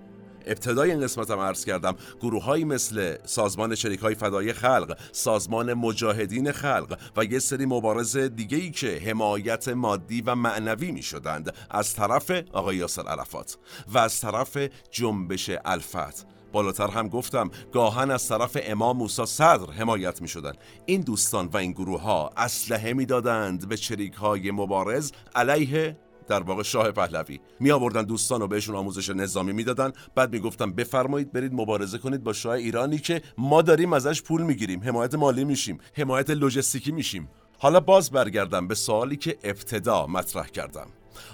ابتدای 0.45 0.91
این 0.91 1.01
قسمت 1.01 1.31
هم 1.31 1.39
عرض 1.39 1.65
کردم 1.65 1.95
گروه 2.21 2.57
مثل 2.57 3.17
سازمان 3.25 3.75
شریک 3.75 3.99
های 3.99 4.15
فدای 4.15 4.53
خلق 4.53 4.97
سازمان 5.11 5.73
مجاهدین 5.73 6.51
خلق 6.51 6.99
و 7.17 7.25
یه 7.25 7.39
سری 7.39 7.65
مبارز 7.65 8.17
دیگه 8.17 8.69
که 8.69 9.01
حمایت 9.05 9.67
مادی 9.67 10.21
و 10.21 10.35
معنوی 10.35 10.91
می 10.91 11.03
شدند 11.03 11.53
از 11.69 11.93
طرف 11.93 12.31
آقای 12.53 12.75
یاسر 12.75 13.01
عرفات 13.07 13.57
و 13.93 13.97
از 13.97 14.21
طرف 14.21 14.57
جنبش 14.91 15.51
الفت. 15.65 16.38
بالاتر 16.51 16.87
هم 16.87 17.07
گفتم 17.07 17.51
گاهن 17.73 18.11
از 18.11 18.27
طرف 18.27 18.57
امام 18.63 18.97
موسی 18.97 19.25
صدر 19.25 19.71
حمایت 19.71 20.21
می 20.21 20.27
شدن. 20.27 20.53
این 20.85 21.01
دوستان 21.01 21.47
و 21.47 21.57
این 21.57 21.71
گروه 21.71 22.01
ها 22.01 22.29
اسلحه 22.37 22.93
می 22.93 23.05
دادند 23.05 23.69
به 23.69 23.77
چریک 23.77 24.13
های 24.13 24.51
مبارز 24.51 25.11
علیه 25.35 25.97
در 26.27 26.43
واقع 26.43 26.63
شاه 26.63 26.91
پهلوی. 26.91 27.39
می 27.59 27.71
آوردن 27.71 28.03
دوستان 28.03 28.41
رو 28.41 28.47
بهشون 28.47 28.75
آموزش 28.75 29.09
نظامی 29.09 29.53
می‌دادن. 29.53 29.91
بعد 30.15 30.33
می‌گفتن 30.33 30.71
بفرمایید 30.71 31.31
برید 31.31 31.53
مبارزه 31.53 31.97
کنید 31.97 32.23
با 32.23 32.33
شاه 32.33 32.53
ایرانی 32.53 32.97
که 32.97 33.21
ما 33.37 33.61
داریم 33.61 33.93
ازش 33.93 34.21
پول 34.21 34.41
می‌گیریم 34.41 34.83
حمایت 34.83 35.15
مالی 35.15 35.43
میشیم 35.43 35.77
حمایت 35.97 36.29
لوجستیکی 36.29 36.91
میشیم. 36.91 37.29
حالا 37.59 37.79
باز 37.79 38.11
برگردم 38.11 38.67
به 38.67 38.75
سوالی 38.75 39.15
که 39.15 39.37
ابتدا 39.43 40.07
مطرح 40.07 40.47
کردم. 40.47 40.87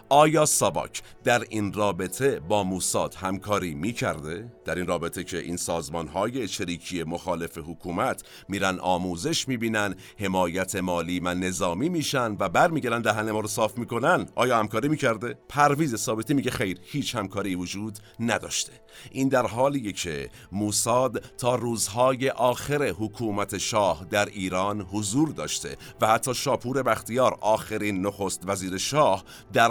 آیا 0.10 0.46
ساواک 0.46 1.02
در 1.24 1.44
این 1.50 1.74
رابطه 1.74 2.40
با 2.40 2.64
موساد 2.64 3.14
همکاری 3.14 3.76
می 3.76 3.94
کرده؟ 3.94 4.54
در 4.66 4.76
این 4.76 4.88
رابطه 4.88 5.24
که 5.24 5.38
این 5.38 5.58
سازمان 5.58 6.08
های 6.08 6.48
چریکی 6.48 7.04
مخالف 7.04 7.58
حکومت 7.58 8.24
میرن 8.50 8.80
آموزش 8.80 9.48
می‌بینن 9.48 9.96
حمایت 10.20 10.76
مالی 10.76 11.20
و 11.20 11.34
نظامی 11.34 11.90
میشن 11.90 12.36
و 12.40 12.50
برمیگردن 12.50 13.02
دهن 13.02 13.32
ما 13.32 13.40
رو 13.40 13.48
صاف 13.48 13.78
می‌کنن 13.78 14.26
آیا 14.36 14.60
همکاری 14.60 14.88
می‌کرده؟ 14.88 15.38
پرویز 15.50 15.96
ثابتی 15.96 16.34
میگه 16.34 16.52
خیر 16.52 16.80
هیچ 16.84 17.16
همکاری 17.16 17.56
وجود 17.56 18.00
نداشته 18.20 18.72
این 19.12 19.30
در 19.30 19.48
حالیه 19.48 19.92
که 19.92 20.30
موساد 20.52 21.24
تا 21.38 21.56
روزهای 21.56 22.30
آخر 22.30 22.84
حکومت 22.84 23.58
شاه 23.58 24.06
در 24.10 24.26
ایران 24.26 24.82
حضور 24.82 25.30
داشته 25.30 25.78
و 26.02 26.08
حتی 26.08 26.34
شاپور 26.34 26.84
بختیار 26.84 27.38
آخرین 27.42 28.06
نخست 28.06 28.42
وزیر 28.46 28.78
شاه 28.78 29.24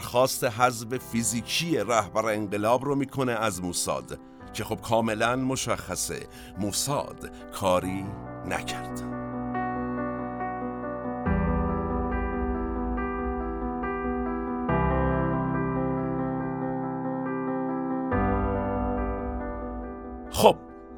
درخواست 0.04 0.44
حذف 0.44 0.96
فیزیکی 0.98 1.78
رهبر 1.78 2.26
انقلاب 2.26 2.84
رو 2.84 2.94
می‌کنه 2.94 3.32
از 3.32 3.62
موساد 3.62 4.18
که 4.52 4.64
خب 4.64 4.80
کاملا 4.80 5.36
مشخصه. 5.36 6.26
موساد 6.58 7.30
کاری 7.52 8.04
نکرد. 8.46 9.02
خب 20.30 20.56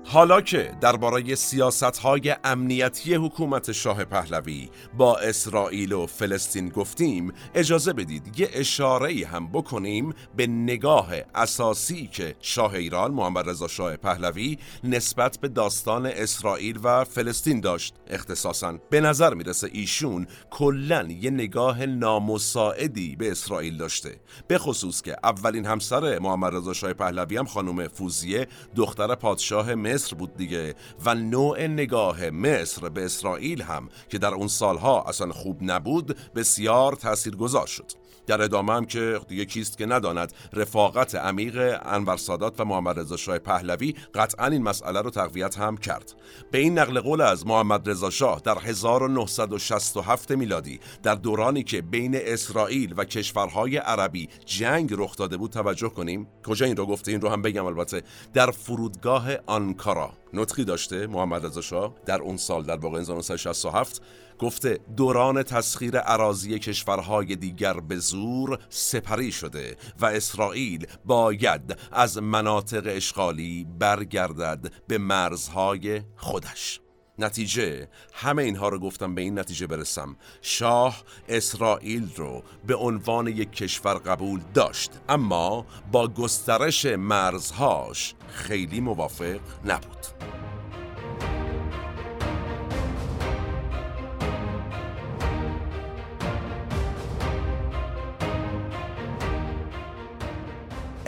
حالا 0.09 0.41
که 0.41 0.73
درباره 0.81 1.35
سیاست 1.35 1.99
های 1.99 2.37
امنیتی 2.45 3.15
حکومت 3.15 3.73
شاه 3.73 4.05
پهلوی 4.05 4.69
با 4.99 5.17
اسرائیل 5.17 5.93
و 5.93 6.07
فلسطین 6.07 6.69
گفتیم 6.69 7.33
اجازه 7.55 7.93
بدید 7.93 8.41
یه 8.41 8.51
اشاره 8.53 9.27
هم 9.27 9.49
بکنیم 9.49 10.15
به 10.37 10.47
نگاه 10.47 11.09
اساسی 11.35 12.07
که 12.07 12.37
شاه 12.41 12.75
ایران 12.75 13.11
محمد 13.11 13.49
رضا 13.49 13.69
شاه 13.69 13.97
پهلوی 13.97 14.59
نسبت 14.85 15.39
به 15.41 15.49
داستان 15.49 16.07
اسرائیل 16.07 16.79
و 16.83 17.05
فلسطین 17.05 17.61
داشت. 17.61 17.95
اختصاصا 18.07 18.79
به 18.91 19.01
نظر 19.01 19.35
می‌رسه 19.35 19.71
ایشون 19.73 20.27
کلا 20.51 21.03
یه 21.03 21.31
نگاه 21.31 21.87
نامساعدی 21.87 23.17
به 23.17 23.31
اسرائیل 23.31 23.77
داشته. 23.77 24.21
به 24.49 24.59
خصوص 24.59 25.03
که 25.03 25.17
اولین 25.25 25.67
همسر 25.67 26.19
محمد 26.19 26.55
رضا 26.55 26.73
شاه 26.73 26.93
پهلوی 26.93 27.37
هم 27.37 27.47
خانم 27.47 27.89
فوزیه 27.89 28.47
دختر 28.77 29.15
پادشاه 29.15 29.75
مصر 29.75 29.96
بود 29.99 30.37
دیگه 30.37 30.75
و 31.05 31.15
نوع 31.15 31.67
نگاه 31.67 32.31
مصر 32.31 32.89
به 32.89 33.05
اسرائیل 33.05 33.63
هم 33.63 33.89
که 34.09 34.19
در 34.19 34.35
اون 34.35 34.49
سالها 34.49 35.03
اصلا 35.03 35.33
خوب 35.33 35.59
نبود 35.63 36.17
بسیار 36.35 36.93
تاثیرگذار 36.93 37.67
شد. 37.67 37.93
در 38.27 38.43
ادامه 38.43 38.73
هم 38.73 38.85
که 38.85 39.21
دیگه 39.29 39.45
کیست 39.45 39.79
که 39.79 39.87
نداند. 39.87 40.33
رفاقت 40.53 41.15
عمیق 41.15 41.81
انور 41.85 42.17
سادات 42.17 42.61
و 42.61 42.65
محمد 42.65 42.99
رضا 42.99 43.17
شاه 43.17 43.39
پهلوی 43.39 43.95
قطعا 44.15 44.47
این 44.47 44.63
مسئله 44.63 45.01
رو 45.01 45.11
تقویت 45.11 45.59
هم 45.59 45.77
کرد. 45.77 46.15
به 46.51 46.59
این 46.59 46.79
نقل 46.79 47.01
قول 47.01 47.21
از 47.21 47.47
محمد 47.47 47.91
رضا 47.91 48.11
شاه 48.11 48.41
در 48.45 48.59
1967 48.59 50.31
میلادی 50.31 50.81
در 51.03 51.15
دورانی 51.15 51.63
که 51.63 51.83
بین 51.83 52.17
اسرائیل 52.17 52.95
و 52.97 53.05
کشورهای 53.05 53.77
عربی 53.77 54.29
جنگ 54.45 54.95
رخ 54.99 55.17
داده 55.17 55.37
بود 55.37 55.51
توجه 55.51 55.89
کنیم. 55.89 56.29
کجا 56.47 56.67
این 56.67 56.77
رو 56.77 56.87
گفته 56.87 57.11
این 57.11 57.21
رو 57.21 57.29
هم 57.29 57.43
بگم 57.43 57.65
البته. 57.65 58.03
در 58.35 58.51
فرودگاه 58.51 59.29
آنکارا. 59.47 60.13
نطقی 60.39 60.65
داشته 60.65 61.07
محمد 61.07 61.47
رضا 61.47 61.61
شاه 61.61 61.95
در 62.07 62.23
اون 62.23 62.37
سال 62.37 62.63
در 62.63 62.77
واقع 62.77 63.01
1967 63.01 64.03
گفته 64.39 64.81
دوران 64.97 65.43
تسخیر 65.43 65.99
عراضی 65.99 66.59
کشورهای 66.59 67.37
دیگر 67.37 67.81
به 67.81 67.97
زور 67.97 68.59
سپری 68.69 69.33
شده 69.33 69.77
و 70.01 70.07
اسرائیل 70.07 70.87
باید 71.05 71.77
از 71.93 72.19
مناطق 72.19 72.83
اشغالی 72.87 73.67
برگردد 73.79 74.73
به 74.89 74.99
مرزهای 74.99 76.03
خودش. 76.17 76.81
نتیجه. 77.19 77.89
همه 78.13 78.43
اینها 78.43 78.69
رو 78.69 78.79
گفتم 78.79 79.15
به 79.15 79.23
این 79.23 79.39
نتیجه 79.39 79.67
برسم. 79.67 80.17
شاه 80.43 81.03
اسرائیل 81.29 82.09
رو 82.17 82.43
به 82.67 82.75
عنوان 82.75 83.27
یک 83.27 83.53
کشور 83.53 83.95
قبول 83.95 84.41
داشت 84.55 84.91
اما 85.09 85.67
با 85.93 86.09
گسترش 86.09 86.87
مرزهاش 86.87 88.15
خیلی 88.29 88.81
موافق 88.81 89.41
نبود. 89.65 90.07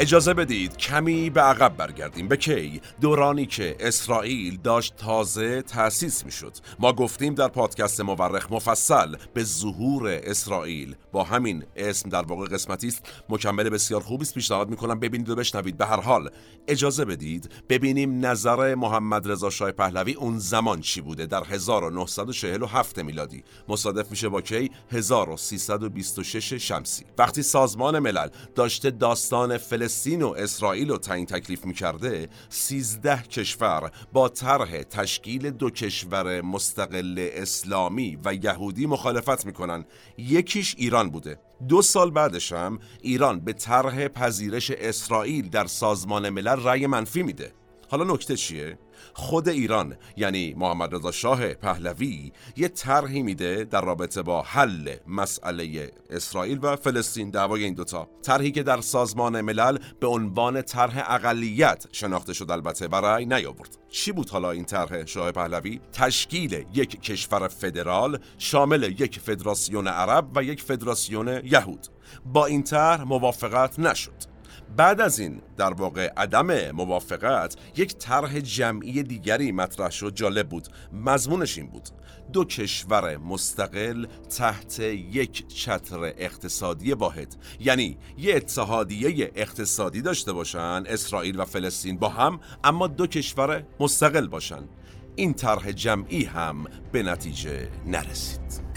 اجازه 0.00 0.34
بدید 0.34 0.76
کمی 0.76 1.30
به 1.30 1.40
عقب 1.40 1.76
برگردیم. 1.76 2.28
به 2.28 2.36
کی؟ 2.36 2.80
دورانی 3.00 3.46
که 3.46 3.76
اسرائیل 3.80 4.56
داشت 4.56 4.96
تازه 4.96 5.62
تأسیس 5.62 6.24
می 6.24 6.32
شد 6.32 6.52
ما 6.78 6.92
گفتیم 6.92 7.34
در 7.34 7.48
پادکست 7.48 8.00
مورخ 8.00 8.52
مفصل 8.52 9.16
به 9.34 9.44
ظهور 9.44 10.08
اسرائیل. 10.08 10.96
با 11.12 11.24
همین 11.24 11.64
اسم 11.76 12.08
در 12.08 12.22
واقع 12.22 12.46
قسمتی 12.46 12.88
است. 12.88 13.02
مکمل 13.28 13.68
بسیار 13.68 14.00
خوبی 14.00 14.22
است. 14.22 14.34
پیشنهاد 14.34 14.70
می‌کنم 14.70 15.00
ببینید 15.00 15.28
و 15.28 15.34
بشنوید. 15.34 15.76
به 15.76 15.86
هر 15.86 16.00
حال 16.00 16.30
اجازه 16.68 17.04
بدید 17.04 17.50
ببینیم 17.68 18.26
نظر 18.26 18.74
محمد 18.74 19.30
رضا 19.30 19.50
شاه 19.50 19.72
پهلوی 19.72 20.14
اون 20.14 20.38
زمان 20.38 20.80
چی 20.80 21.00
بوده 21.00 21.26
در 21.26 21.44
1947 21.44 22.98
میلادی. 22.98 23.44
مصادف 23.68 24.10
میشه 24.10 24.28
با 24.28 24.40
کی؟ 24.40 24.70
1326 24.90 26.54
شمسی. 26.54 27.04
وقتی 27.18 27.42
سازمان 27.42 27.98
ملل 27.98 28.28
داشته 28.54 28.90
داستان 28.90 29.58
فلسطین 29.58 29.87
فلسطین 29.88 30.22
و 30.22 30.28
اسرائیل 30.28 30.90
رو 30.90 30.98
تعیین 30.98 31.26
تکلیف 31.26 31.64
می 31.64 31.74
کرده 31.74 32.28
13 32.48 33.22
کشور 33.22 33.90
با 34.12 34.28
طرح 34.28 34.82
تشکیل 34.82 35.50
دو 35.50 35.70
کشور 35.70 36.40
مستقل 36.40 37.28
اسلامی 37.32 38.18
و 38.24 38.34
یهودی 38.34 38.86
مخالفت 38.86 39.46
می‌کنن. 39.46 39.84
یکیش 40.18 40.74
ایران 40.78 41.10
بوده. 41.10 41.40
دو 41.68 41.82
سال 41.82 42.10
بعدش 42.10 42.52
هم 42.52 42.78
ایران 43.02 43.40
به 43.40 43.52
طرح 43.52 44.08
پذیرش 44.08 44.70
اسرائیل 44.70 45.48
در 45.48 45.66
سازمان 45.66 46.28
ملل 46.28 46.62
رأی 46.62 46.86
منفی 46.86 47.22
میده. 47.22 47.52
حالا 47.90 48.14
نکته 48.14 48.36
چیه؟ 48.36 48.78
خود 49.14 49.48
ایران 49.48 49.96
یعنی 50.16 50.54
محمد 50.54 50.94
رضا 50.94 51.10
شاه 51.10 51.54
پهلوی 51.54 52.32
یه 52.56 52.68
طرحی 52.68 53.22
میده 53.22 53.64
در 53.64 53.80
رابطه 53.80 54.22
با 54.22 54.42
حل 54.42 54.96
مسئله 55.06 55.92
اسرائیل 56.10 56.58
و 56.62 56.76
فلسطین 56.76 57.30
دعوای 57.30 57.64
این 57.64 57.74
دوتا. 57.74 58.08
طرحی 58.22 58.50
که 58.50 58.62
در 58.62 58.80
سازمان 58.80 59.40
ملل 59.40 59.78
به 60.00 60.06
عنوان 60.06 60.62
طرح 60.62 61.04
اقلیت 61.12 61.86
شناخته 61.92 62.32
شد 62.32 62.50
البته 62.50 62.88
برای 62.88 63.26
نیاورد. 63.26 63.78
چی 63.88 64.12
بود 64.12 64.30
حالا 64.30 64.50
این 64.50 64.64
طرح 64.64 65.04
شاه 65.04 65.32
پهلوی؟ 65.32 65.80
تشکیل 65.92 66.64
یک 66.74 67.02
کشور 67.02 67.48
فدرال 67.48 68.18
شامل 68.38 68.82
یک 68.82 69.20
فدراسیون 69.20 69.88
عرب 69.88 70.36
و 70.36 70.42
یک 70.42 70.62
فدراسیون 70.62 71.40
یهود. 71.44 71.86
با 72.26 72.46
این 72.46 72.62
طرح 72.62 73.02
موافقت 73.02 73.78
نشد. 73.78 74.37
بعد 74.76 75.00
از 75.00 75.18
این 75.18 75.42
در 75.56 75.74
واقع 75.74 76.12
عدم 76.16 76.70
موافقت 76.70 77.56
یک 77.76 77.96
طرح 77.96 78.40
جمعی 78.40 79.02
دیگری 79.02 79.52
مطرح 79.52 79.90
شد 79.90 80.14
جالب 80.14 80.48
بود. 80.48 80.68
مضمونش 80.92 81.58
این 81.58 81.66
بود. 81.66 81.88
دو 82.32 82.44
کشور 82.44 83.16
مستقل 83.16 84.06
تحت 84.36 84.80
یک 84.80 85.48
چتر 85.48 85.98
اقتصادی 86.02 86.92
واحد. 86.92 87.36
یعنی 87.60 87.98
یه 88.18 88.36
اتحادیه 88.36 89.32
اقتصادی 89.34 90.02
داشته 90.02 90.32
باشن 90.32 90.82
اسرائیل 90.86 91.40
و 91.40 91.44
فلسطین 91.44 91.98
با 91.98 92.08
هم 92.08 92.40
اما 92.64 92.86
دو 92.86 93.06
کشور 93.06 93.64
مستقل 93.80 94.26
باشن. 94.26 94.68
این 95.16 95.34
طرح 95.34 95.72
جمعی 95.72 96.24
هم 96.24 96.64
به 96.92 97.02
نتیجه 97.02 97.68
نرسید. 97.86 98.67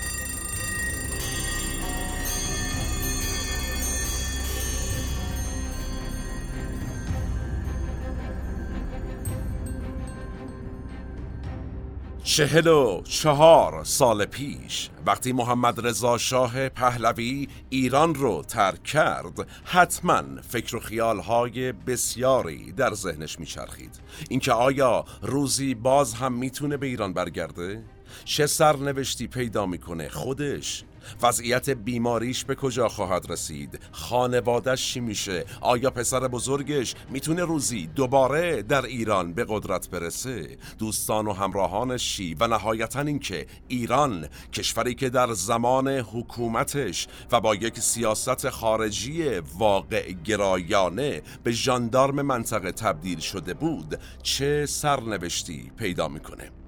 چهل 12.35 12.67
و 12.67 13.01
چهار 13.03 13.83
سال 13.83 14.25
پیش 14.25 14.89
وقتی 15.05 15.31
محمد 15.31 15.87
رضا 15.87 16.17
شاه 16.17 16.69
پهلوی 16.69 17.47
ایران 17.69 18.15
رو 18.15 18.43
ترک 18.47 18.83
کرد 18.83 19.47
حتما 19.63 20.23
فکر 20.49 20.75
و 20.75 20.79
خیالهای 20.79 21.71
بسیاری 21.71 22.71
در 22.71 22.93
ذهنش 22.93 23.39
میچرخید. 23.39 23.99
اینکه 24.29 24.51
آیا 24.51 25.05
روزی 25.21 25.75
باز 25.75 26.13
هم 26.13 26.33
می‌تونه 26.33 26.77
به 26.77 26.87
ایران 26.87 27.13
برگرده؟ 27.13 27.83
چه 28.25 28.47
سرنوشتی 28.47 29.27
پیدا 29.27 29.65
می‌کنه 29.65 30.09
خودش؟ 30.09 30.83
وضعیت 31.21 31.69
بیماریش 31.69 32.45
به 32.45 32.55
کجا 32.55 32.89
خواهد 32.89 33.31
رسید؟ 33.31 33.79
خانوادش 33.91 34.93
چی 34.93 34.99
میشه؟ 34.99 35.45
آیا 35.61 35.89
پسر 35.89 36.27
بزرگش 36.27 36.95
می‌تونه 37.09 37.43
روزی 37.43 37.87
دوباره 37.87 38.61
در 38.61 38.85
ایران 38.85 39.33
به 39.33 39.45
قدرت 39.49 39.89
برسه؟ 39.89 40.57
دوستان 40.79 41.27
و 41.27 41.33
همراهانش 41.33 42.15
چی 42.15 42.35
و 42.39 42.47
نهایتا 42.47 43.01
اینکه 43.01 43.47
ایران 43.67 44.27
کشوری 44.53 44.95
که 44.95 45.09
در 45.09 45.33
زمان 45.33 45.87
حکومتش 45.87 47.07
و 47.31 47.41
با 47.41 47.55
یک 47.55 47.79
سیاست 47.79 48.49
خارجی 48.49 49.39
واقع 49.57 50.11
گرایانه 50.11 51.21
به 51.43 51.51
ژاندارم 51.51 52.21
منطقه 52.21 52.71
تبدیل 52.71 53.19
شده 53.19 53.53
بود 53.53 53.99
چه 54.23 54.65
سرنوشتی 54.65 55.71
پیدا 55.77 56.07
می‌کنه؟ 56.07 56.60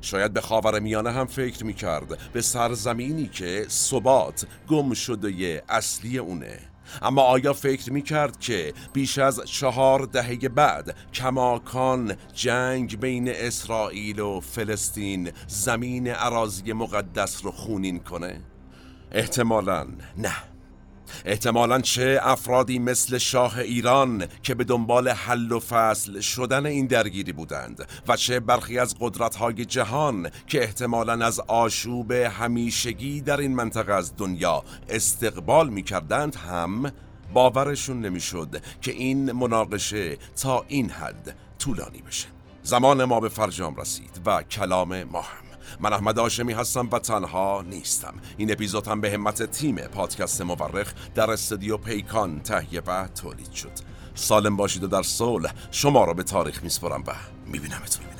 شاید 0.00 0.32
به 0.32 0.40
خاور 0.40 0.80
میانه 0.80 1.10
هم 1.10 1.26
فکر 1.26 1.64
می‌کرد. 1.64 2.32
به 2.32 2.40
سرزمینی 2.40 3.26
که 3.26 3.66
ثبات 3.68 4.46
گم 4.68 4.94
شده 4.94 5.62
اصلی 5.68 6.18
اونه. 6.18 6.58
اما 7.02 7.22
آیا 7.22 7.52
فکر 7.52 7.92
می 7.92 8.02
کرد 8.02 8.40
که 8.40 8.72
بیش 8.92 9.18
از 9.18 9.40
چهار 9.44 10.00
دهه 10.00 10.48
بعد 10.48 10.96
کماکان 11.14 12.16
جنگ 12.34 13.00
بین 13.00 13.28
اسرائیل 13.28 14.20
و 14.20 14.40
فلسطین 14.40 15.30
زمین 15.46 16.08
عراضی 16.08 16.72
مقدس 16.72 17.44
رو 17.44 17.50
خونین 17.50 17.98
کنه؟ 17.98 18.40
احتمالا 19.12 19.86
نه. 20.18 20.49
احتمالا 21.24 21.80
چه 21.80 22.20
افرادی 22.22 22.78
مثل 22.78 23.18
شاه 23.18 23.58
ایران 23.58 24.26
که 24.42 24.54
به 24.54 24.64
دنبال 24.64 25.08
حل 25.08 25.52
و 25.52 25.60
فصل 25.60 26.20
شدن 26.20 26.66
این 26.66 26.86
درگیری 26.86 27.32
بودند 27.32 27.88
و 28.08 28.16
چه 28.16 28.40
برخی 28.40 28.78
از 28.78 28.94
قدرتهای 29.00 29.64
جهان 29.64 30.30
که 30.46 30.62
احتمالا 30.62 31.26
از 31.26 31.40
آشوب 31.40 32.12
همیشگی 32.12 33.20
در 33.20 33.36
این 33.40 33.54
منطقه 33.54 33.92
از 33.92 34.16
دنیا 34.16 34.62
استقبال 34.88 35.68
می 35.68 35.82
کردند 35.82 36.36
هم 36.36 36.92
باورشون 37.34 38.00
نمی‌شد 38.00 38.62
که 38.80 38.92
این 38.92 39.32
مناقشه 39.32 40.16
تا 40.42 40.64
این 40.68 40.90
حد 40.90 41.36
طولانی 41.58 42.02
بشه. 42.02 42.26
زمان 42.62 43.04
ما 43.04 43.20
به 43.20 43.28
فرجام 43.28 43.76
رسید 43.76 44.20
و 44.26 44.42
کلام 44.42 45.02
ما 45.02 45.20
هم. 45.20 45.49
من 45.80 45.92
احمد 45.92 46.18
آشمی 46.18 46.52
هستم 46.52 46.88
و 46.92 46.98
تنها 46.98 47.64
نیستم. 47.68 48.14
این 48.36 48.52
اپیزود 48.52 48.88
هم 48.88 49.00
به 49.00 49.10
همت 49.12 49.42
تیم 49.42 49.76
پادکست 49.76 50.42
مورخ 50.42 50.94
در 51.14 51.30
استودیو 51.30 51.76
پیکان 51.76 52.40
تهیه 52.40 52.80
و 52.86 53.08
تولید 53.08 53.52
شد. 53.52 53.72
سالم 54.14 54.56
باشید 54.56 54.84
و 54.84 54.86
در 54.86 55.02
صلح 55.02 55.54
شما 55.70 56.04
را 56.04 56.14
به 56.14 56.22
تاریخ 56.22 56.62
میسپرم 56.62 57.04
و 57.06 57.12
میبینمتون. 57.46 58.19